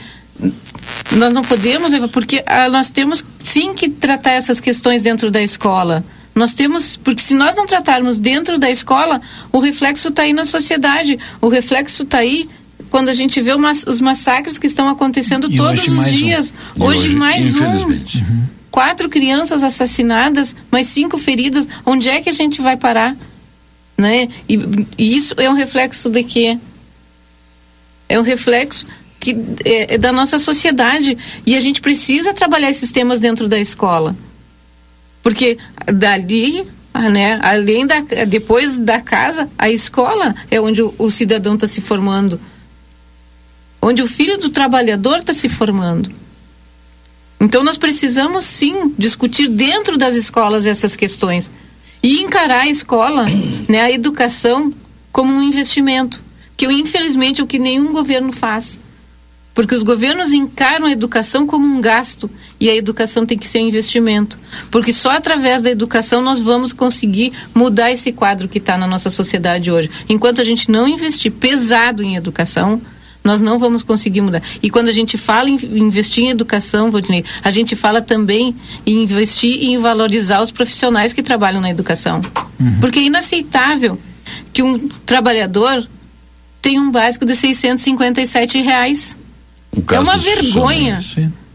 [1.11, 5.41] nós não podemos, Eva, porque ah, nós temos sim que tratar essas questões dentro da
[5.41, 6.05] escola.
[6.34, 9.19] Nós temos, porque se nós não tratarmos dentro da escola,
[9.51, 11.19] o reflexo está aí na sociedade.
[11.41, 12.47] O reflexo está aí
[12.89, 16.03] quando a gente vê o mas- os massacres que estão acontecendo E todos os um.
[16.03, 16.53] dias.
[16.77, 17.57] E Hoje, hoje, mais um.
[17.59, 18.23] infelizmente.
[18.72, 21.67] Quatro crianças assassinadas, mais cinco feridas.
[21.86, 23.15] Onde é que a gente vai parar?
[23.97, 24.30] Né?
[24.47, 24.55] E,
[24.97, 26.57] e isso é um reflexo de quê?
[28.07, 28.86] É um reflexo
[29.20, 33.59] que é, é da nossa sociedade e a gente precisa trabalhar esses temas dentro da
[33.59, 34.15] escola,
[35.22, 41.09] porque dali, ah, né, além da depois da casa, a escola é onde o, o
[41.09, 42.39] cidadão está se formando,
[43.82, 46.09] onde o filho do trabalhador está se formando.
[47.40, 51.50] Então nós precisamos sim discutir dentro das escolas essas questões
[52.04, 53.26] e encarar a escola,
[53.68, 54.74] né, a educação
[55.12, 56.22] como um investimento,
[56.58, 58.78] que infelizmente é o que nenhum governo faz.
[59.54, 62.30] Porque os governos encaram a educação como um gasto
[62.60, 64.40] e a educação tem que ser um investimento.
[64.72, 69.10] Porque só através da educação nós vamos conseguir mudar esse quadro que está na nossa
[69.10, 69.90] sociedade hoje.
[70.08, 72.82] Enquanto a gente não investir pesado em educação,
[73.24, 74.41] nós não vamos conseguir mudar.
[74.61, 78.55] E quando a gente fala em investir em educação, Valdinei, a gente fala também
[78.86, 82.22] em investir e em valorizar os profissionais que trabalham na educação.
[82.59, 82.80] Uhum.
[82.80, 83.99] Porque é inaceitável
[84.53, 85.88] que um trabalhador
[86.61, 89.17] tenha um básico de 657 reais.
[89.91, 90.99] É uma vergonha.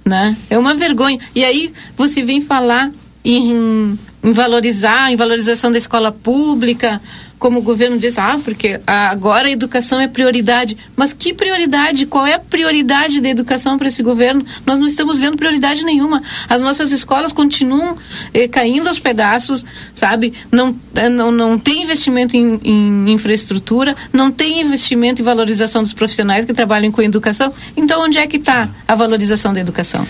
[0.05, 0.37] Né?
[0.51, 1.19] É uma vergonha.
[1.35, 2.91] E aí você vem falar
[3.25, 7.01] em, em valorizar, em valorização da escola pública,
[7.45, 10.79] como o governo diz, ah, porque agora a educação é prioridade.
[10.97, 12.07] Mas que prioridade?
[12.07, 14.47] Qual é a prioridade da educação para esse governo?
[14.65, 16.23] Nós não estamos vendo prioridade nenhuma.
[16.49, 17.99] As nossas escolas continuam
[18.33, 20.33] eh, caindo aos pedaços, sabe?
[20.51, 25.93] Não, eh, não, não tem investimento em, em infraestrutura, não tem investimento em valorização dos
[25.93, 27.53] profissionais que trabalham com educação.
[27.77, 30.07] Então, onde é que está a valorização da educação?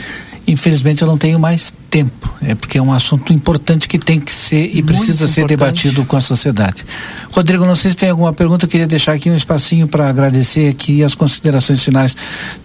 [0.46, 4.30] Infelizmente eu não tenho mais tempo, é porque é um assunto importante que tem que
[4.30, 5.32] ser e Muito precisa importante.
[5.32, 6.84] ser debatido com a sociedade.
[7.30, 10.68] Rodrigo, não sei se tem alguma pergunta, eu queria deixar aqui um espacinho para agradecer
[10.68, 12.14] aqui as considerações finais,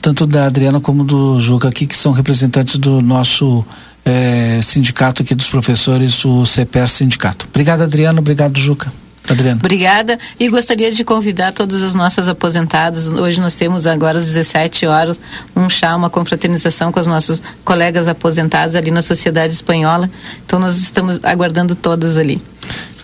[0.01, 3.65] tanto da Adriana como do Juca aqui, que são representantes do nosso
[4.05, 7.47] eh, sindicato aqui dos professores, o CPR Sindicato.
[7.49, 8.91] Obrigado, Adriana, obrigado, Juca.
[9.28, 9.59] Adriana.
[9.59, 13.07] Obrigada e gostaria de convidar todas as nossas aposentadas.
[13.07, 15.20] Hoje nós temos agora às 17 horas
[15.55, 20.09] um chá, uma confraternização com os nossos colegas aposentados ali na Sociedade Espanhola.
[20.45, 22.41] Então nós estamos aguardando todas ali.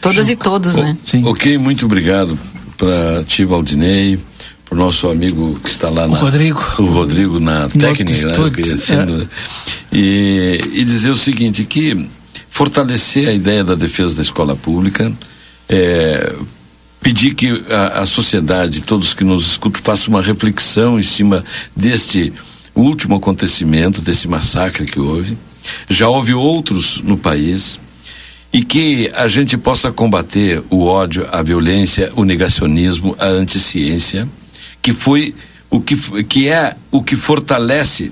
[0.01, 0.95] Todas e todos, né?
[1.03, 1.26] Sim.
[1.26, 2.38] Ok, muito obrigado
[2.78, 4.20] para ti, Valdinei,
[4.66, 6.59] para o nosso amigo que está lá o na, Rodrigo.
[6.80, 9.28] O Rodrigo na técnica, né?
[9.91, 9.95] é.
[9.95, 12.07] e, e dizer o seguinte, que
[12.49, 15.11] fortalecer a ideia da defesa da escola pública,
[15.70, 16.34] é,
[17.01, 21.43] pedir que a, a, sociedade, todos que nos escutam, façam uma reflexão em cima
[21.76, 22.34] deste
[22.74, 25.38] último acontecimento, desse massacre que houve.
[25.89, 27.80] Já houve outros no país
[28.51, 34.28] e que a gente possa combater o ódio, a violência, o negacionismo, a anticiência,
[34.82, 35.36] que foi
[35.70, 38.11] o que, que é o que fortalece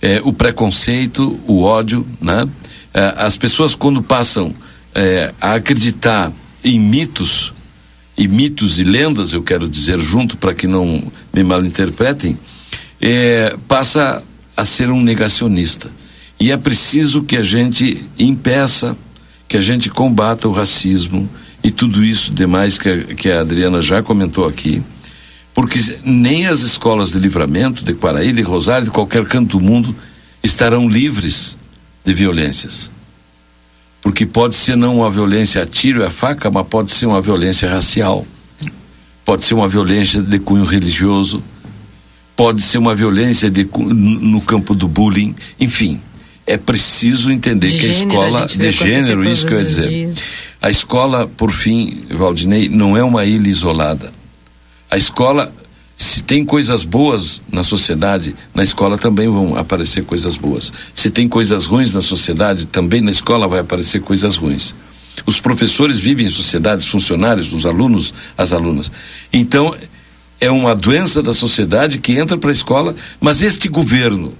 [0.00, 2.48] é, o preconceito, o ódio, né?
[2.92, 4.54] É, as pessoas quando passam
[4.94, 6.32] é, a acreditar
[6.62, 7.52] em mitos,
[8.16, 11.02] e mitos e lendas, eu quero dizer junto para que não
[11.32, 12.36] me malinterpretem,
[13.00, 14.22] é, passa
[14.56, 15.90] a ser um negacionista.
[16.40, 18.96] E é preciso que a gente impeça,
[19.46, 21.28] que a gente combata o racismo
[21.62, 24.82] e tudo isso demais que a, que a Adriana já comentou aqui.
[25.54, 29.94] Porque nem as escolas de livramento, de Quaraí, de Rosário, de qualquer canto do mundo,
[30.42, 31.56] estarão livres
[32.04, 32.90] de violências
[34.02, 37.20] porque pode ser não uma violência a tiro e a faca, mas pode ser uma
[37.20, 38.26] violência racial,
[39.24, 41.42] pode ser uma violência de cunho religioso,
[42.36, 46.00] pode ser uma violência de, no campo do bullying, enfim.
[46.46, 49.64] É preciso entender de que gênero, a escola, a de gênero, isso que eu ia
[49.64, 49.88] dizer.
[49.88, 50.18] Dias.
[50.60, 54.12] A escola, por fim, Valdinei, não é uma ilha isolada.
[54.90, 55.52] A escola
[55.98, 60.72] se tem coisas boas na sociedade, na escola também vão aparecer coisas boas.
[60.94, 64.76] Se tem coisas ruins na sociedade, também na escola vai aparecer coisas ruins.
[65.26, 68.92] Os professores vivem em sociedade, os funcionários, os alunos, as alunas.
[69.32, 69.74] Então,
[70.40, 74.34] é uma doença da sociedade que entra para a escola, mas este governo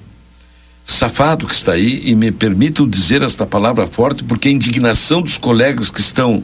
[0.85, 5.37] safado que está aí, e me permitam dizer esta palavra forte, porque a indignação dos
[5.37, 6.41] colegas que estão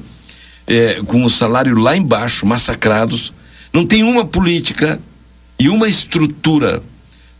[0.66, 3.32] é, com o salário lá embaixo, massacrados,
[3.74, 5.00] não tem uma política
[5.58, 6.80] e uma estrutura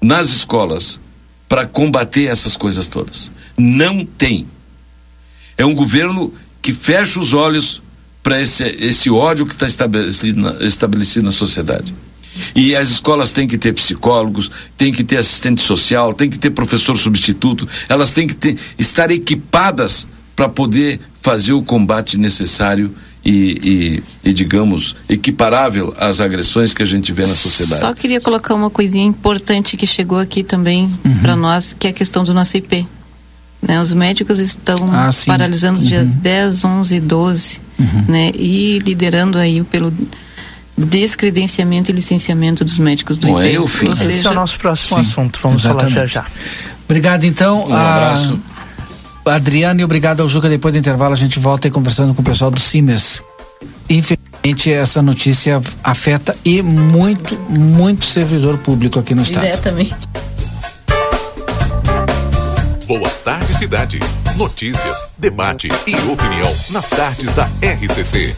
[0.03, 1.01] nas escolas
[1.49, 3.30] para combater essas coisas todas.
[3.57, 4.49] Não tem.
[5.57, 7.80] É um governo que fecha os olhos
[8.20, 11.95] para esse, esse ódio que está estabelecido na, estabelecido na sociedade.
[12.53, 16.51] E as escolas têm que ter psicólogos, têm que ter assistente social, têm que ter
[16.51, 22.93] professor substituto, elas têm que ter, estar equipadas para poder fazer o combate necessário
[23.25, 27.81] e, e, e, digamos, equiparável às agressões que a gente vê na sociedade.
[27.81, 31.18] Só queria colocar uma coisinha importante que chegou aqui também uhum.
[31.20, 32.87] para nós, que é a questão do nosso IP.
[33.62, 33.81] Né?
[33.81, 35.89] Os médicos estão ah, paralisando os uhum.
[35.89, 38.05] dias 10, 11 e 12, uhum.
[38.09, 38.30] né?
[38.34, 39.91] e liderando aí pelo
[40.76, 43.57] descredenciamento e licenciamento dos médicos do Bom, IP.
[43.57, 43.96] É fim.
[43.96, 44.11] Seja...
[44.11, 45.95] Esse é o nosso próximo sim, assunto, vamos exatamente.
[45.95, 46.26] falar já já.
[46.84, 47.68] Obrigado então.
[47.68, 48.38] Um abraço.
[49.25, 50.49] Adriano, e obrigado ao Juca.
[50.49, 53.22] Depois do intervalo, a gente volta aí conversando com o pessoal do Simers.
[53.88, 59.45] Infelizmente, essa notícia afeta e muito, muito servidor público aqui no estado.
[59.45, 59.95] Diretamente.
[62.87, 63.99] Boa tarde, cidade.
[64.37, 68.34] Notícias, debate e opinião nas tardes da RCC.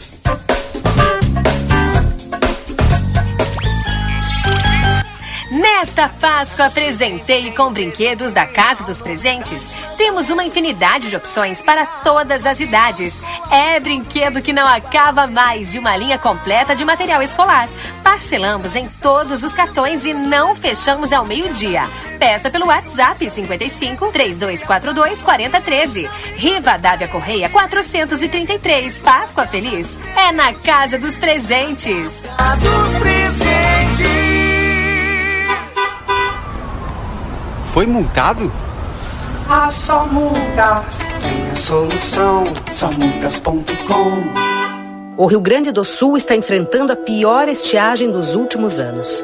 [5.49, 9.71] Nesta Páscoa, presenteie com brinquedos da Casa dos Presentes.
[9.95, 13.21] Temos uma infinidade de opções para todas as idades.
[13.49, 17.69] É brinquedo que não acaba mais e uma linha completa de material escolar.
[18.03, 21.83] Parcelamos em todos os cartões e não fechamos ao meio-dia.
[22.19, 26.09] Peça pelo WhatsApp 55 3242 4013.
[26.35, 28.97] Riva Dávia Correia 433.
[28.97, 32.23] Páscoa Feliz é na Casa dos Presentes.
[32.59, 34.26] Dos presentes.
[37.77, 38.51] Foi multado?
[39.47, 42.45] Ah, só multas tem a solução.
[42.71, 44.57] Somultas.com
[45.15, 49.23] o Rio Grande do Sul está enfrentando a pior estiagem dos últimos anos.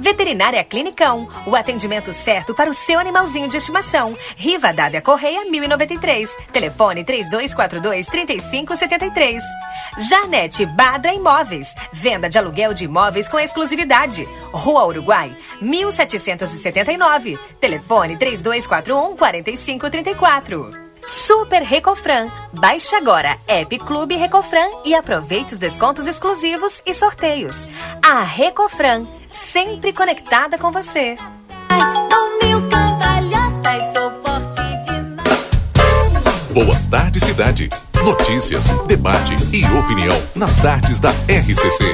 [0.00, 4.16] Veterinária Clinicão, o atendimento certo para o seu animalzinho de estimação.
[4.34, 9.42] Riva Dávia Correia 1093, telefone 3242 3573.
[9.98, 14.26] Janete Badra Imóveis, venda de aluguel de imóveis com exclusividade.
[14.50, 20.70] Rua Uruguai 1779, telefone 3241 4534.
[21.02, 22.30] Super Recofran.
[22.52, 27.68] Baixe agora App Clube Recofran e aproveite os descontos exclusivos e sorteios.
[28.02, 31.16] A Recofran, sempre conectada com você.
[36.52, 37.70] Boa tarde, cidade.
[38.04, 41.84] Notícias, debate e opinião nas tardes da RCC.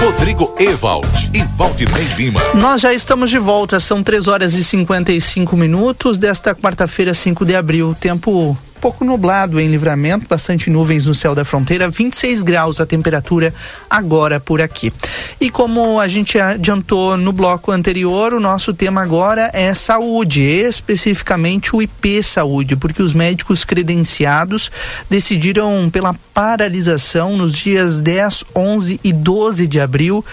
[0.00, 2.40] Rodrigo Ewald e Valdinei Lima.
[2.54, 7.56] Nós já estamos de volta, são 3 horas e 55 minutos desta quarta-feira, 5 de
[7.56, 7.96] abril.
[7.98, 13.52] Tempo pouco nublado em livramento, bastante nuvens no céu da fronteira, 26 graus a temperatura
[13.90, 14.92] agora por aqui.
[15.40, 21.74] E como a gente adiantou no bloco anterior, o nosso tema agora é saúde, especificamente
[21.74, 24.70] o IP Saúde, porque os médicos credenciados
[25.10, 30.24] decidiram pela paralisação nos dias 10, 11 e 12 de abril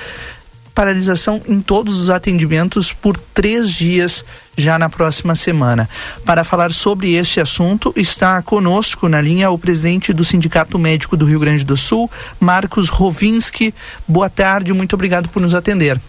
[0.75, 4.25] paralisação em todos os atendimentos por três dias
[4.57, 5.89] já na próxima semana.
[6.25, 11.25] Para falar sobre este assunto, está conosco na linha o presidente do Sindicato Médico do
[11.25, 13.73] Rio Grande do Sul, Marcos Rovinski.
[14.05, 15.99] Boa tarde, muito obrigado por nos atender.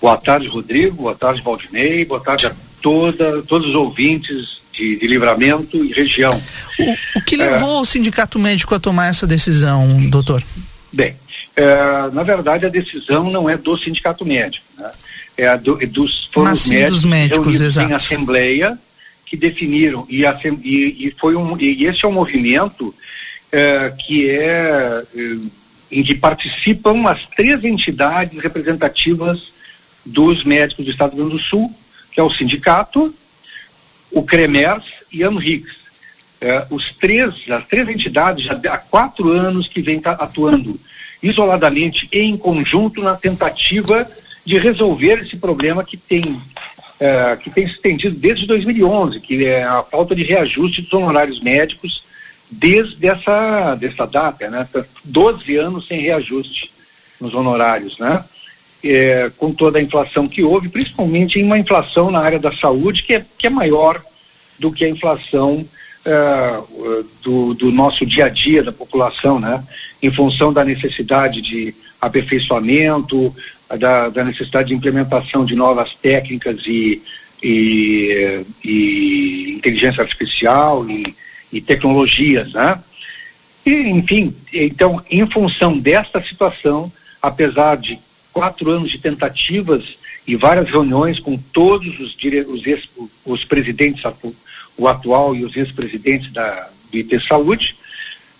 [0.00, 0.96] Boa tarde, Rodrigo.
[0.96, 2.04] Boa tarde, Valdinei.
[2.04, 6.40] Boa tarde a toda, todos os ouvintes de, de livramento e região.
[6.78, 7.80] O, o que levou é...
[7.80, 10.42] o Sindicato Médico a tomar essa decisão, doutor?
[10.92, 11.16] Bem,
[11.56, 14.90] é, na verdade a decisão não é do sindicato médico, né?
[15.36, 17.90] é, do, dos foram os médicos, médicos exato.
[17.90, 18.78] em assembleia
[19.24, 22.92] que definiram e, e, e foi um e esse é um movimento
[23.52, 25.36] é, que é, é
[25.90, 29.52] em que participam as três entidades representativas
[30.06, 31.74] dos médicos do Estado do Rio Grande do Sul,
[32.12, 33.12] que é o sindicato,
[34.10, 35.79] o CREMERS e a AMRIX.
[36.40, 40.80] É, os três, as três entidades já há quatro anos que vêm atuando
[41.22, 44.10] isoladamente e em conjunto na tentativa
[44.44, 46.40] de resolver esse problema que tem
[46.98, 51.40] é, que tem se estendido desde 2011, que é a falta de reajuste dos honorários
[51.40, 52.02] médicos
[52.50, 54.68] desde essa dessa data, né?
[55.04, 56.70] 12 anos sem reajuste
[57.20, 58.24] nos honorários, né?
[58.82, 63.02] É, com toda a inflação que houve, principalmente em uma inflação na área da saúde
[63.02, 64.02] que é, que é maior
[64.58, 65.66] do que a inflação
[66.06, 69.62] uh, do, do, nosso dia a dia da população, né?
[70.02, 73.34] Em função da necessidade de aperfeiçoamento,
[73.78, 77.02] da, da necessidade de implementação de novas técnicas e,
[77.42, 81.14] e, e inteligência artificial e,
[81.52, 82.80] e tecnologias, né?
[83.64, 86.90] E, enfim, então, em função desta situação,
[87.20, 87.98] apesar de
[88.32, 89.94] quatro anos de tentativas
[90.26, 92.40] e várias reuniões com todos os, dire...
[92.42, 92.88] os, ex...
[93.24, 94.04] os presidentes,
[94.80, 97.76] o atual e os ex-presidentes da do IP Saúde,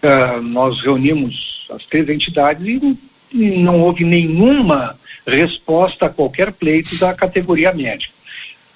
[0.03, 2.99] uh, nós reunimos as três entidades e,
[3.33, 8.15] e não houve nenhuma resposta a qualquer pleito da categoria médica.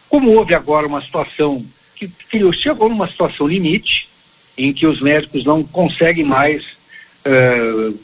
[0.09, 1.65] Como houve agora uma situação
[1.97, 4.09] que, que chegou numa situação limite,
[4.57, 6.67] em que os médicos não conseguem mais
[7.27, 7.99] uh,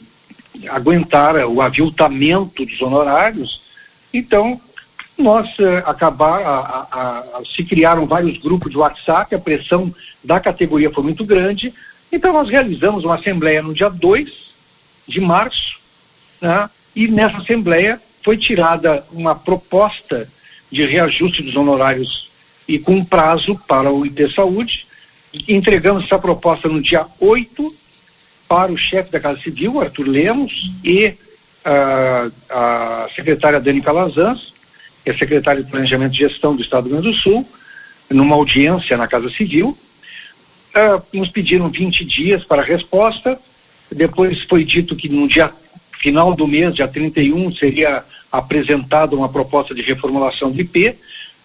[0.69, 3.61] aguentar o aviltamento dos honorários,
[4.13, 4.59] então
[5.17, 9.93] nós uh, acabar, a, a, a, se criaram vários grupos de WhatsApp, a pressão
[10.23, 11.73] da categoria foi muito grande,
[12.11, 14.31] então nós realizamos uma assembleia no dia 2
[15.07, 15.79] de março,
[16.41, 20.27] né, e nessa assembleia foi tirada uma proposta
[20.71, 22.29] de reajuste dos honorários
[22.67, 24.87] e com prazo para o IT Saúde.
[25.47, 27.75] Entregamos essa proposta no dia 8
[28.47, 31.07] para o chefe da Casa Civil, Arthur Lemos, e
[31.65, 34.50] uh, a secretária Dani Calazans,
[35.05, 37.47] é secretária de Planejamento e Gestão do Estado do Rio Grande do Sul,
[38.09, 39.77] numa audiência na Casa Civil.
[40.75, 43.39] Uh, nos pediram 20 dias para a resposta.
[43.91, 45.51] Depois foi dito que no dia
[45.99, 50.95] final do mês, dia 31, seria apresentada uma proposta de reformulação do IP.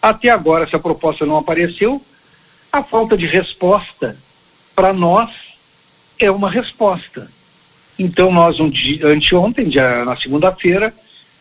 [0.01, 2.01] Até agora essa proposta não apareceu.
[2.73, 4.17] A falta de resposta
[4.75, 5.31] para nós
[6.19, 7.31] é uma resposta.
[7.99, 10.95] Então nós um dia, anteontem, dia, na segunda-feira,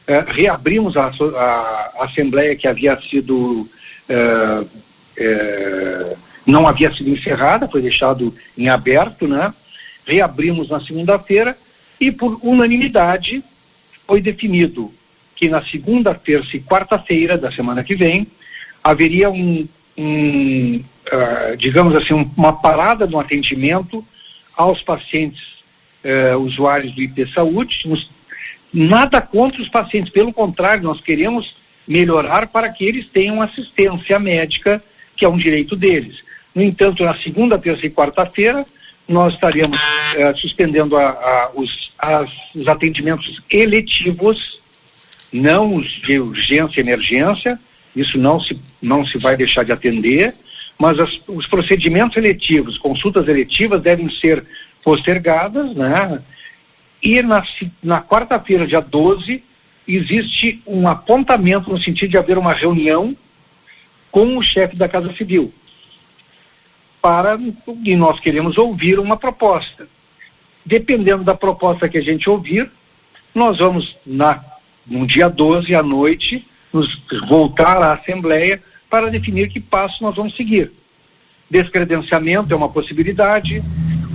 [0.07, 1.41] eh, reabrimos a, a,
[1.99, 3.67] a, assembleia que havia sido
[4.07, 4.65] eh,
[5.17, 6.15] eh,
[6.45, 9.53] não havia sido encerrada, foi deixado em aberto, né?
[10.05, 11.57] Reabrimos na segunda-feira
[11.99, 13.43] e por unanimidade
[14.07, 14.93] foi definido
[15.35, 18.27] que na segunda, terça e quarta-feira da semana que vem
[18.83, 19.67] haveria um,
[19.97, 24.05] um uh, digamos assim, um, uma parada no atendimento
[24.55, 25.55] aos pacientes
[26.03, 27.87] uh, usuários do IP Saúde.
[27.87, 28.09] Nos,
[28.75, 31.55] nada contra os pacientes, pelo contrário, nós queremos
[31.87, 34.83] melhorar para que eles tenham assistência médica,
[35.15, 36.17] que é um direito deles.
[36.53, 38.65] No entanto, na segunda, terça e quarta-feira,
[39.07, 44.59] nós estaríamos uh, suspendendo a, a, os, as, os atendimentos eletivos
[45.31, 47.59] não os de urgência e emergência,
[47.95, 50.33] isso não se, não se vai deixar de atender,
[50.79, 54.45] mas as, os procedimentos eletivos, consultas eletivas devem ser
[54.83, 56.21] postergadas, né?
[57.05, 57.43] E na,
[57.83, 59.43] na quarta-feira, dia 12,
[59.87, 63.15] existe um apontamento no sentido de haver uma reunião
[64.09, 65.53] com o chefe da Casa Civil.
[66.99, 67.37] Para,
[67.83, 69.87] e nós queremos ouvir uma proposta.
[70.65, 72.71] Dependendo da proposta que a gente ouvir,
[73.35, 74.43] nós vamos, na
[74.87, 80.35] no dia 12 à noite, nos voltar à Assembleia para definir que passo nós vamos
[80.35, 80.71] seguir.
[81.51, 83.63] Descredenciamento é uma possibilidade,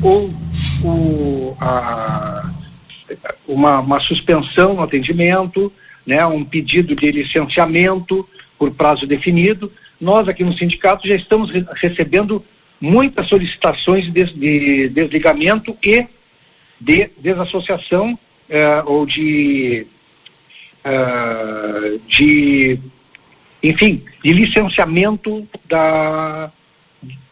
[0.03, 0.35] ou
[0.83, 2.51] o, a,
[3.47, 5.73] uma, uma suspensão no atendimento,
[6.07, 8.29] né, um pedido de licenciamento
[8.59, 9.73] por prazo definido.
[10.01, 12.45] Nós aqui no sindicato já estamos re recebendo
[12.81, 16.07] muitas solicitações de, de desligamento e
[16.81, 18.19] de desassociação
[18.49, 19.87] eh, ou de
[20.85, 22.79] uh, de,
[23.63, 26.51] enfim, de licenciamento da,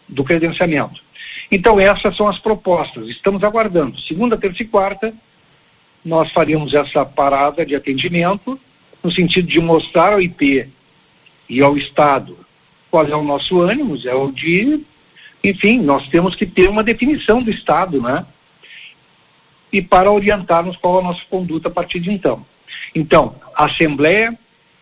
[0.08, 1.02] do credenciamento.
[1.50, 3.08] Então, essas são as propostas.
[3.08, 3.98] Estamos aguardando.
[4.00, 5.14] Segunda, terça e quarta,
[6.08, 8.58] nós faríamos essa parada de atendimento,
[9.04, 10.66] no sentido de mostrar ao IP
[11.48, 12.36] e ao Estado
[12.90, 14.80] qual é o nosso ânimo, é o de,
[15.44, 18.24] enfim, nós temos que ter uma definição do Estado, né?
[19.70, 22.44] E para orientarmos qual a nossa conduta a partir de então.
[22.94, 24.36] Então, a Assembleia,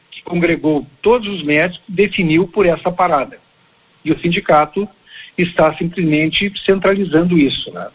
[0.08, 3.40] que congregou todos os médicos, definiu por essa parada.
[4.04, 4.88] E o sindicato
[5.36, 7.72] está simplesmente centralizando isso.
[7.72, 7.88] Né?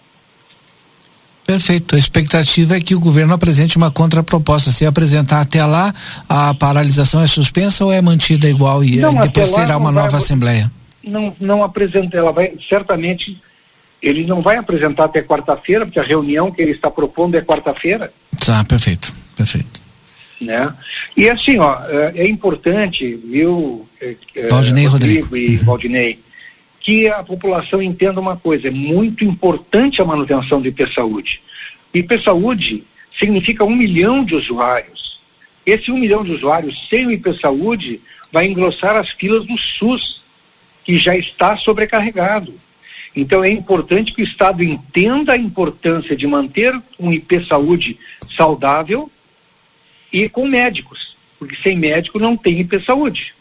[1.46, 1.96] Perfeito.
[1.96, 4.72] A expectativa é que o governo apresente uma contraproposta.
[4.72, 5.94] Se apresentar até lá,
[6.30, 10.20] a paralisação é suspensa ou é mantida igual e não, depois terá uma nova vai,
[10.20, 10.72] assembleia?
[11.04, 12.18] Não, não apresenta.
[12.18, 13.42] Ela vai certamente.
[14.02, 18.12] Ele não vai apresentar até quarta-feira, porque a reunião que ele está propondo é quarta-feira.
[18.44, 19.82] Tá, perfeito, perfeito
[20.42, 20.74] né?
[21.16, 25.58] E assim, ó, é, é importante, viu, é, Valdinei Rodrigo, Rodrigo e.
[25.58, 26.20] Valdinei,
[26.82, 31.42] que a população entenda uma coisa, é muito importante a manutenção do IP-Saúde.
[31.94, 32.84] IP-Saúde
[33.16, 35.20] significa um milhão de usuários.
[35.66, 38.02] Esse um milhão de usuários sem o IP-Saúde
[38.32, 40.22] vai engrossar as filas do SUS,
[40.84, 42.60] que já está sobrecarregado.
[43.16, 48.00] Então é importante que o Estado entenda a importância de manter um IP-Saúde
[48.30, 49.12] saudável,
[50.12, 53.34] e com médicos, porque sem médico não tem IP Saúde.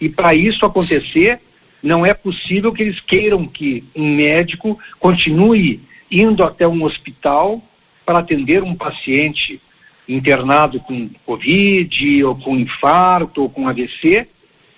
[0.00, 1.40] E para isso acontecer,
[1.84, 7.62] não é possível que eles queiram que um médico continue indo até um hospital
[8.06, 9.60] para atender um paciente
[10.08, 14.26] internado com Covid, ou com infarto, ou com AVC,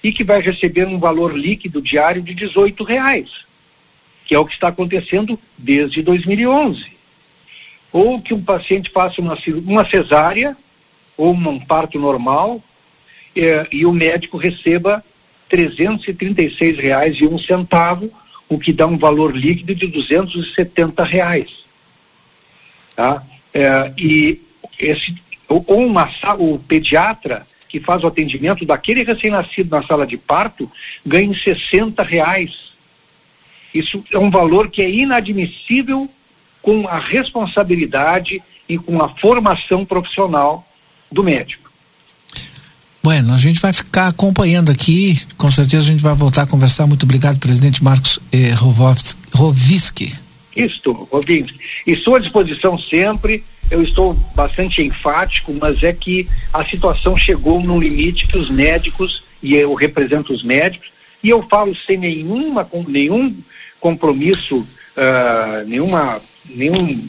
[0.03, 3.31] e que vai receber um valor líquido diário de 18 reais,
[4.25, 6.87] que é o que está acontecendo desde 2011.
[7.93, 10.57] Ou que um paciente faça uma, uma cesárea
[11.17, 12.61] ou um parto normal
[13.37, 15.05] eh, e o médico receba
[15.51, 18.11] R$ 336,01, e um centavo,
[18.49, 21.65] o que dá um valor líquido de 270 reais.
[22.95, 23.23] Tá?
[23.53, 24.41] É, e
[24.79, 25.17] esse,
[25.49, 26.09] ou uma,
[26.39, 30.71] o pediatra que faz o atendimento daquele recém-nascido na sala de parto
[31.05, 32.73] ganha 60 reais.
[33.75, 36.09] Isso é um valor que é inadmissível
[36.63, 40.67] com a responsabilidade e com a formação profissional
[41.11, 41.66] do médico.
[43.07, 46.89] Bueno, a gente vai ficar acompanhando aqui, com certeza a gente vai voltar a conversar.
[46.89, 48.53] Muito obrigado, presidente Marcos eh,
[49.33, 50.13] Roviski.
[50.57, 51.57] Isto, Rovinsky.
[51.87, 57.79] Estou à disposição sempre, eu estou bastante enfático, mas é que a situação chegou num
[57.79, 60.89] limite que os médicos, e eu represento os médicos,
[61.23, 63.33] e eu falo sem nenhuma, nenhum
[63.79, 64.57] compromisso,
[64.97, 67.09] uh, nenhuma, nenhum,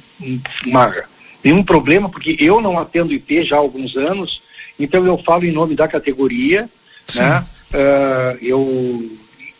[0.63, 0.93] uma,
[1.43, 4.45] nenhum problema, porque eu não atendo IP já há alguns anos,
[4.79, 6.69] então eu falo em nome da categoria,
[7.07, 7.19] Sim.
[7.19, 7.45] né?
[7.73, 9.11] Uh, eu,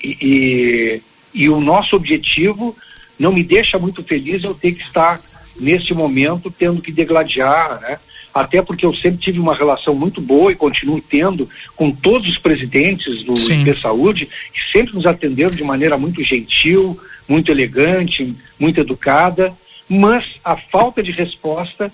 [0.03, 1.01] e, e,
[1.33, 2.75] e, o nosso objetivo
[3.19, 5.19] não me deixa muito feliz eu ter que estar
[5.59, 7.99] nesse momento tendo que degladiar, né?
[8.33, 12.37] Até porque eu sempre tive uma relação muito boa e continuo tendo com todos os
[12.37, 18.79] presidentes do IP Saúde, que sempre nos atenderam de maneira muito gentil, muito elegante, muito
[18.79, 19.51] educada,
[19.89, 21.91] mas a falta de resposta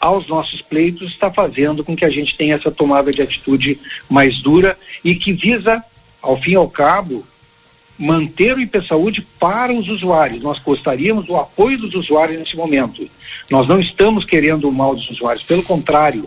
[0.00, 3.78] aos nossos pleitos está fazendo com que a gente tenha essa tomada de atitude
[4.08, 5.84] mais dura e que visa,
[6.22, 7.24] ao fim e ao cabo,
[7.98, 10.42] manter o IP Saúde para os usuários.
[10.42, 13.06] Nós gostaríamos do apoio dos usuários nesse momento.
[13.50, 16.26] Nós não estamos querendo o mal dos usuários, pelo contrário,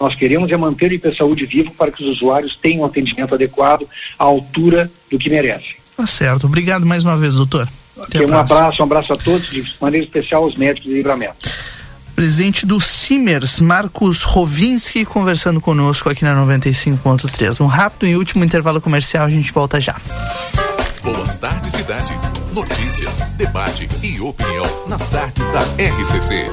[0.00, 3.34] nós queremos é manter o IP Saúde vivo para que os usuários tenham um atendimento
[3.34, 3.86] adequado
[4.18, 5.76] à altura do que merecem.
[5.96, 6.46] Tá certo.
[6.46, 7.68] Obrigado mais uma vez, doutor.
[7.96, 11.36] um abraço, um abraço a todos, de maneira especial aos médicos de livramento
[12.14, 17.60] presidente do Simers, Marcos Rovinski, conversando conosco aqui na 95.3.
[17.60, 19.96] Um rápido e último intervalo comercial, a gente volta já.
[21.02, 22.12] Boa tarde, cidade.
[22.52, 26.50] Notícias, debate e opinião nas tardes da RCC.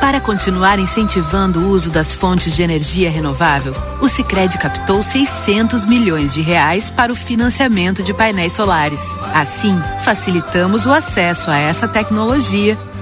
[0.00, 6.32] Para continuar incentivando o uso das fontes de energia renovável, o Sicredi captou 600 milhões
[6.32, 9.16] de reais para o financiamento de painéis solares.
[9.34, 12.78] Assim, facilitamos o acesso a essa tecnologia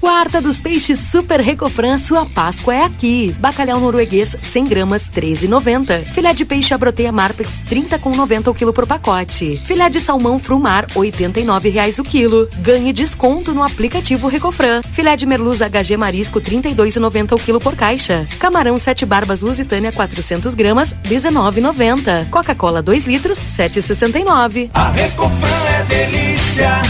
[0.00, 3.34] Quarta dos Peixes Super Recofran, sua Páscoa é aqui.
[3.38, 6.02] Bacalhau norueguês 100 gramas 13,90.
[6.04, 9.60] Filé de peixe abroteia Marpex 30,90 o quilo por pacote.
[9.64, 12.48] Filé de salmão Frumar 89 reais o quilo.
[12.58, 14.82] Ganhe desconto no aplicativo Recofran.
[14.82, 18.26] Filé de merluza HG Marisco 32,90 o quilo por caixa.
[18.38, 22.30] Camarão sete barbas Lusitânia 400 gramas 19,90.
[22.30, 24.70] Coca-Cola 2 litros 7,69.
[24.74, 25.48] A Recofran
[25.78, 26.82] é delícia.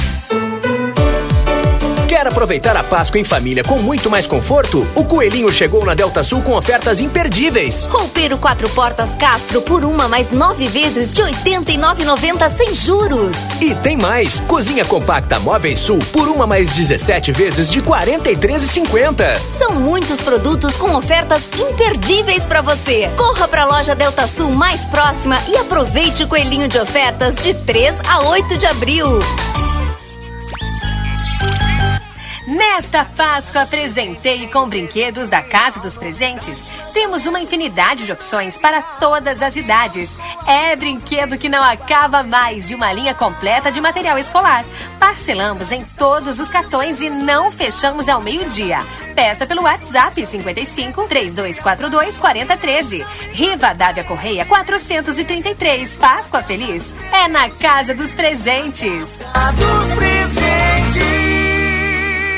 [2.18, 4.84] Quer aproveitar a Páscoa em família com muito mais conforto?
[4.96, 7.86] O Coelhinho chegou na Delta Sul com ofertas imperdíveis.
[7.86, 13.36] Roupeiro quatro portas Castro por uma mais nove vezes de 89,90 sem juros.
[13.60, 14.40] E tem mais.
[14.40, 19.38] Cozinha compacta Móveis Sul por uma mais 17 vezes de 43,50.
[19.56, 23.08] São muitos produtos com ofertas imperdíveis para você.
[23.16, 27.54] Corra para a loja Delta Sul mais próxima e aproveite o coelhinho de ofertas de
[27.54, 29.20] 3 a 8 de abril.
[32.48, 36.66] Nesta Páscoa, presentei com brinquedos da Casa dos Presentes.
[36.94, 40.16] Temos uma infinidade de opções para todas as idades.
[40.46, 44.64] É brinquedo que não acaba mais e uma linha completa de material escolar.
[44.98, 48.78] Parcelamos em todos os cartões e não fechamos ao meio-dia.
[49.14, 53.06] Peça pelo WhatsApp 55 3242 4013.
[53.30, 55.98] Riva Dávia Correia 433.
[55.98, 59.20] Páscoa Feliz é na Casa dos Presentes.
[59.34, 61.27] A dos Presentes.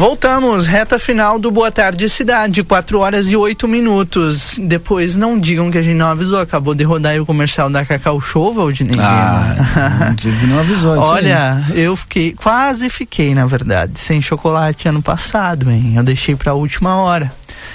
[0.00, 4.58] Voltamos, reta final do Boa Tarde Cidade, 4 horas e 8 minutos.
[4.58, 8.18] Depois não digam que a gente não avisou, acabou de rodar o comercial da Cacau
[8.18, 8.98] Show, Valdinei.
[8.98, 11.82] Ah, não, não avisou isso Olha, aí.
[11.82, 15.92] eu fiquei, quase fiquei, na verdade, sem chocolate ano passado, hein?
[15.94, 17.30] Eu deixei pra última hora.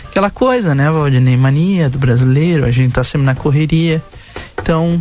[0.05, 1.37] Aquela coisa, né, Valdinei?
[1.37, 4.01] Mania do brasileiro, a gente tá sempre na correria.
[4.59, 4.99] Então,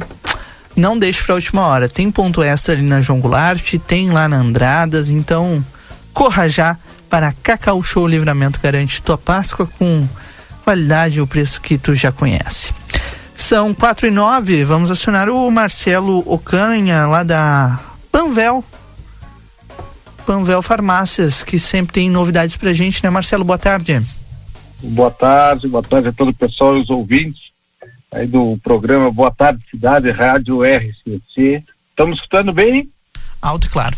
[0.77, 1.89] não deixe pra última hora.
[1.89, 5.65] Tem ponto extra ali na João Goulart, tem lá na Andradas, então
[6.13, 6.77] corra já
[7.09, 10.07] para Cacau Show Livramento garante tua Páscoa com
[10.65, 12.73] qualidade e o preço que tu já conhece.
[13.35, 18.65] São quatro e nove, vamos acionar o Marcelo Ocanha lá da Panvel.
[20.25, 23.45] Panvel Farmácias, que sempre tem novidades pra gente, né Marcelo?
[23.45, 24.01] Boa tarde.
[24.83, 27.53] Boa tarde, boa tarde a todo o pessoal e os ouvintes
[28.15, 31.63] aí do programa Boa Tarde Cidade, Rádio RCC.
[31.91, 32.89] Estamos escutando bem?
[33.43, 33.97] Alto e claro.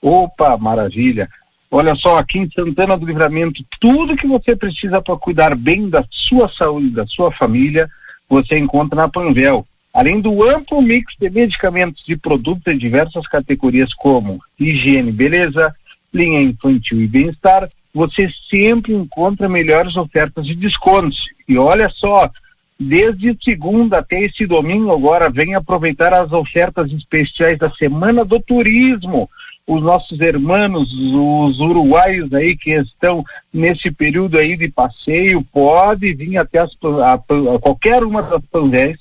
[0.00, 1.28] Opa, maravilha.
[1.76, 6.04] Olha só, aqui em Santana do Livramento, tudo que você precisa para cuidar bem da
[6.08, 7.90] sua saúde, da sua família,
[8.28, 9.66] você encontra na Panvel.
[9.92, 15.74] Além do amplo mix de medicamentos e produtos em diversas categorias como higiene, beleza,
[16.12, 21.24] linha infantil e bem-estar, você sempre encontra melhores ofertas de descontos.
[21.48, 22.30] E olha só,
[22.78, 29.28] desde segunda até esse domingo agora, vem aproveitar as ofertas especiais da Semana do Turismo
[29.66, 36.36] os nossos irmãos, os uruguaios aí que estão nesse período aí de passeio, pode vir
[36.36, 38.98] até as, a, a qualquer uma das panvéis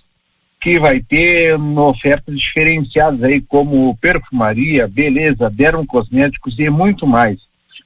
[0.61, 7.37] que vai ter ofertas diferenciadas aí como perfumaria, beleza, dermocosméticos e muito mais.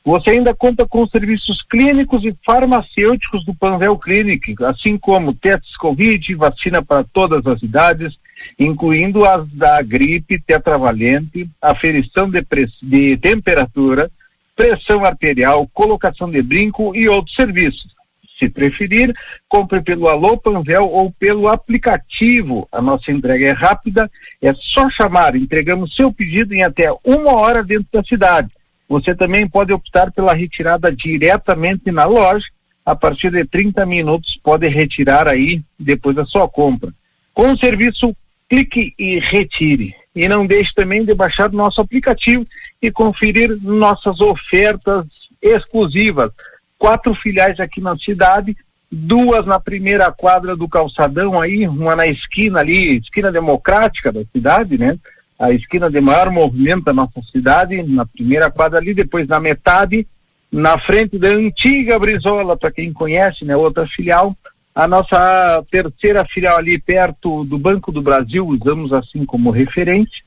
[0.06, 6.36] Você ainda conta com serviços clínicos e farmacêuticos do Panvel Clinic, assim como testes Covid,
[6.36, 8.18] vacina para todas as idades,
[8.58, 12.46] incluindo as da gripe tetravalente, aferição de,
[12.82, 14.10] de temperatura,
[14.56, 17.96] pressão arterial, colocação de brinco e outros serviços.
[18.38, 19.16] Se preferir,
[19.48, 22.68] compre pelo Alô Panvel ou pelo aplicativo.
[22.72, 24.10] A nossa entrega é rápida,
[24.42, 25.36] é só chamar.
[25.36, 28.50] Entregamos seu pedido em até uma hora dentro da cidade.
[28.88, 32.48] Você também pode optar pela retirada diretamente na loja.
[32.86, 36.94] A partir de 30 minutos pode retirar aí depois da sua compra.
[37.34, 38.16] Com o serviço
[38.50, 39.96] clique e retire.
[40.16, 42.46] E não deixe também de baixar nosso aplicativo
[42.82, 45.06] e conferir nossas ofertas
[45.42, 46.32] exclusivas.
[46.78, 48.56] Quatro filiais aqui na cidade,
[48.92, 54.78] duas na primeira quadra do calçadão aí, uma na esquina ali, esquina democrática da cidade,
[54.78, 54.98] né?
[55.38, 60.08] A esquina de maior movimento da nossa cidade, na primeira quadra ali, depois na metade,
[60.52, 63.56] na frente da antiga Brizola, para quem conhece, né?
[63.56, 64.36] Outra filial,
[64.78, 70.24] a nossa terceira filial ali perto do Banco do Brasil, usamos assim como referência,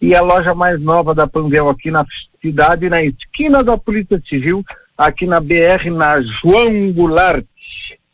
[0.00, 2.02] e a loja mais nova da Panvel aqui na
[2.40, 4.64] cidade, na esquina da Polícia Civil,
[4.96, 7.44] aqui na BR, na João Goulart,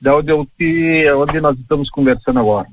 [0.00, 2.66] da onde, eu, onde nós estamos conversando agora.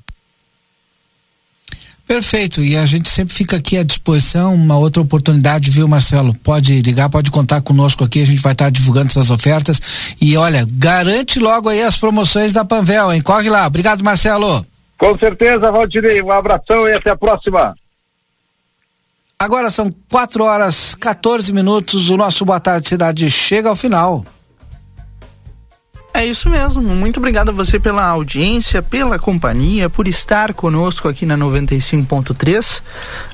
[2.05, 6.33] Perfeito, e a gente sempre fica aqui à disposição, uma outra oportunidade, viu, Marcelo?
[6.43, 9.81] Pode ligar, pode contar conosco aqui, a gente vai estar divulgando essas ofertas.
[10.19, 13.21] E olha, garante logo aí as promoções da Panvel, hein?
[13.21, 13.65] Corre lá.
[13.65, 14.65] Obrigado, Marcelo.
[14.97, 16.21] Com certeza, Valdirei.
[16.21, 17.73] Um abração e até a próxima.
[19.39, 22.09] Agora são 4 horas 14 minutos.
[22.09, 24.25] O nosso Boa Tarde Cidade chega ao final.
[26.13, 26.95] É isso mesmo.
[26.95, 32.83] Muito obrigado a você pela audiência, pela companhia, por estar conosco aqui na 95.3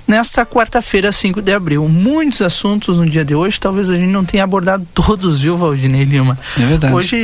[0.07, 1.89] nesta quarta-feira, 5 de abril.
[1.89, 6.05] Muitos assuntos no dia de hoje, talvez a gente não tenha abordado todos, viu, Valdinei
[6.05, 6.39] Lima?
[6.57, 6.93] É verdade.
[6.93, 7.17] Hoje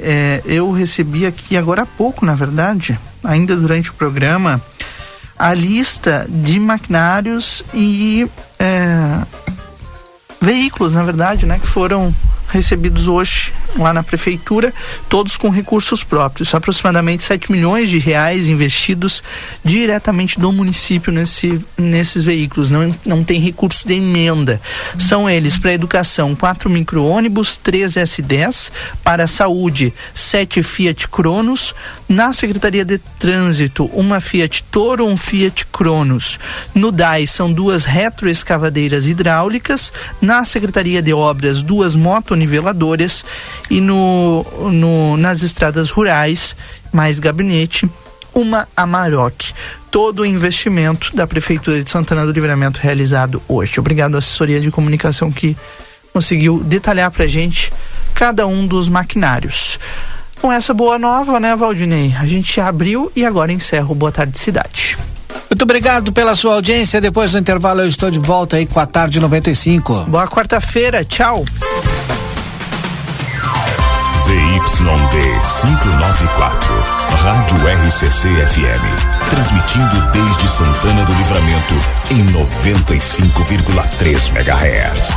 [0.00, 4.62] é, eu recebi aqui, agora há pouco, na verdade, ainda durante o programa,
[5.36, 8.28] a lista de maquinários e
[8.60, 9.18] é,
[10.40, 12.14] veículos, na verdade, né, que foram
[12.50, 14.74] recebidos hoje lá na prefeitura,
[15.08, 19.22] todos com recursos próprios, aproximadamente 7 milhões de reais investidos
[19.64, 24.60] diretamente do município nesse, nesses veículos, não, não tem recurso de emenda.
[24.98, 28.70] São eles para educação, quatro micro-ônibus, três S10,
[29.04, 31.74] para saúde, sete Fiat Cronos,
[32.08, 36.38] na Secretaria de Trânsito, uma Fiat Toro, um Fiat Cronos.
[36.74, 41.94] No DAI são duas retroescavadeiras hidráulicas, na Secretaria de Obras, duas
[42.40, 43.24] motoniveladoras
[43.70, 46.56] e no, no, nas estradas rurais,
[46.92, 47.88] mais gabinete,
[48.34, 49.52] uma Amarok.
[49.90, 53.78] Todo o investimento da Prefeitura de Santana do Livramento realizado hoje.
[53.78, 55.56] Obrigado à assessoria de comunicação que
[56.12, 57.72] conseguiu detalhar para gente
[58.14, 59.78] cada um dos maquinários.
[60.40, 62.14] Com essa boa nova, né, Valdinei?
[62.18, 64.96] A gente abriu e agora encerra o Boa Tarde Cidade.
[65.50, 67.00] Muito obrigado pela sua audiência.
[67.00, 70.04] Depois do intervalo, eu estou de volta aí com a tarde 95.
[70.04, 71.44] Boa quarta-feira, tchau.
[74.24, 75.16] ZYD
[75.60, 76.74] 594,
[77.22, 78.84] Rádio RCC FM.
[79.28, 81.74] Transmitindo desde Santana do Livramento
[82.10, 85.16] em 95,3 MHz.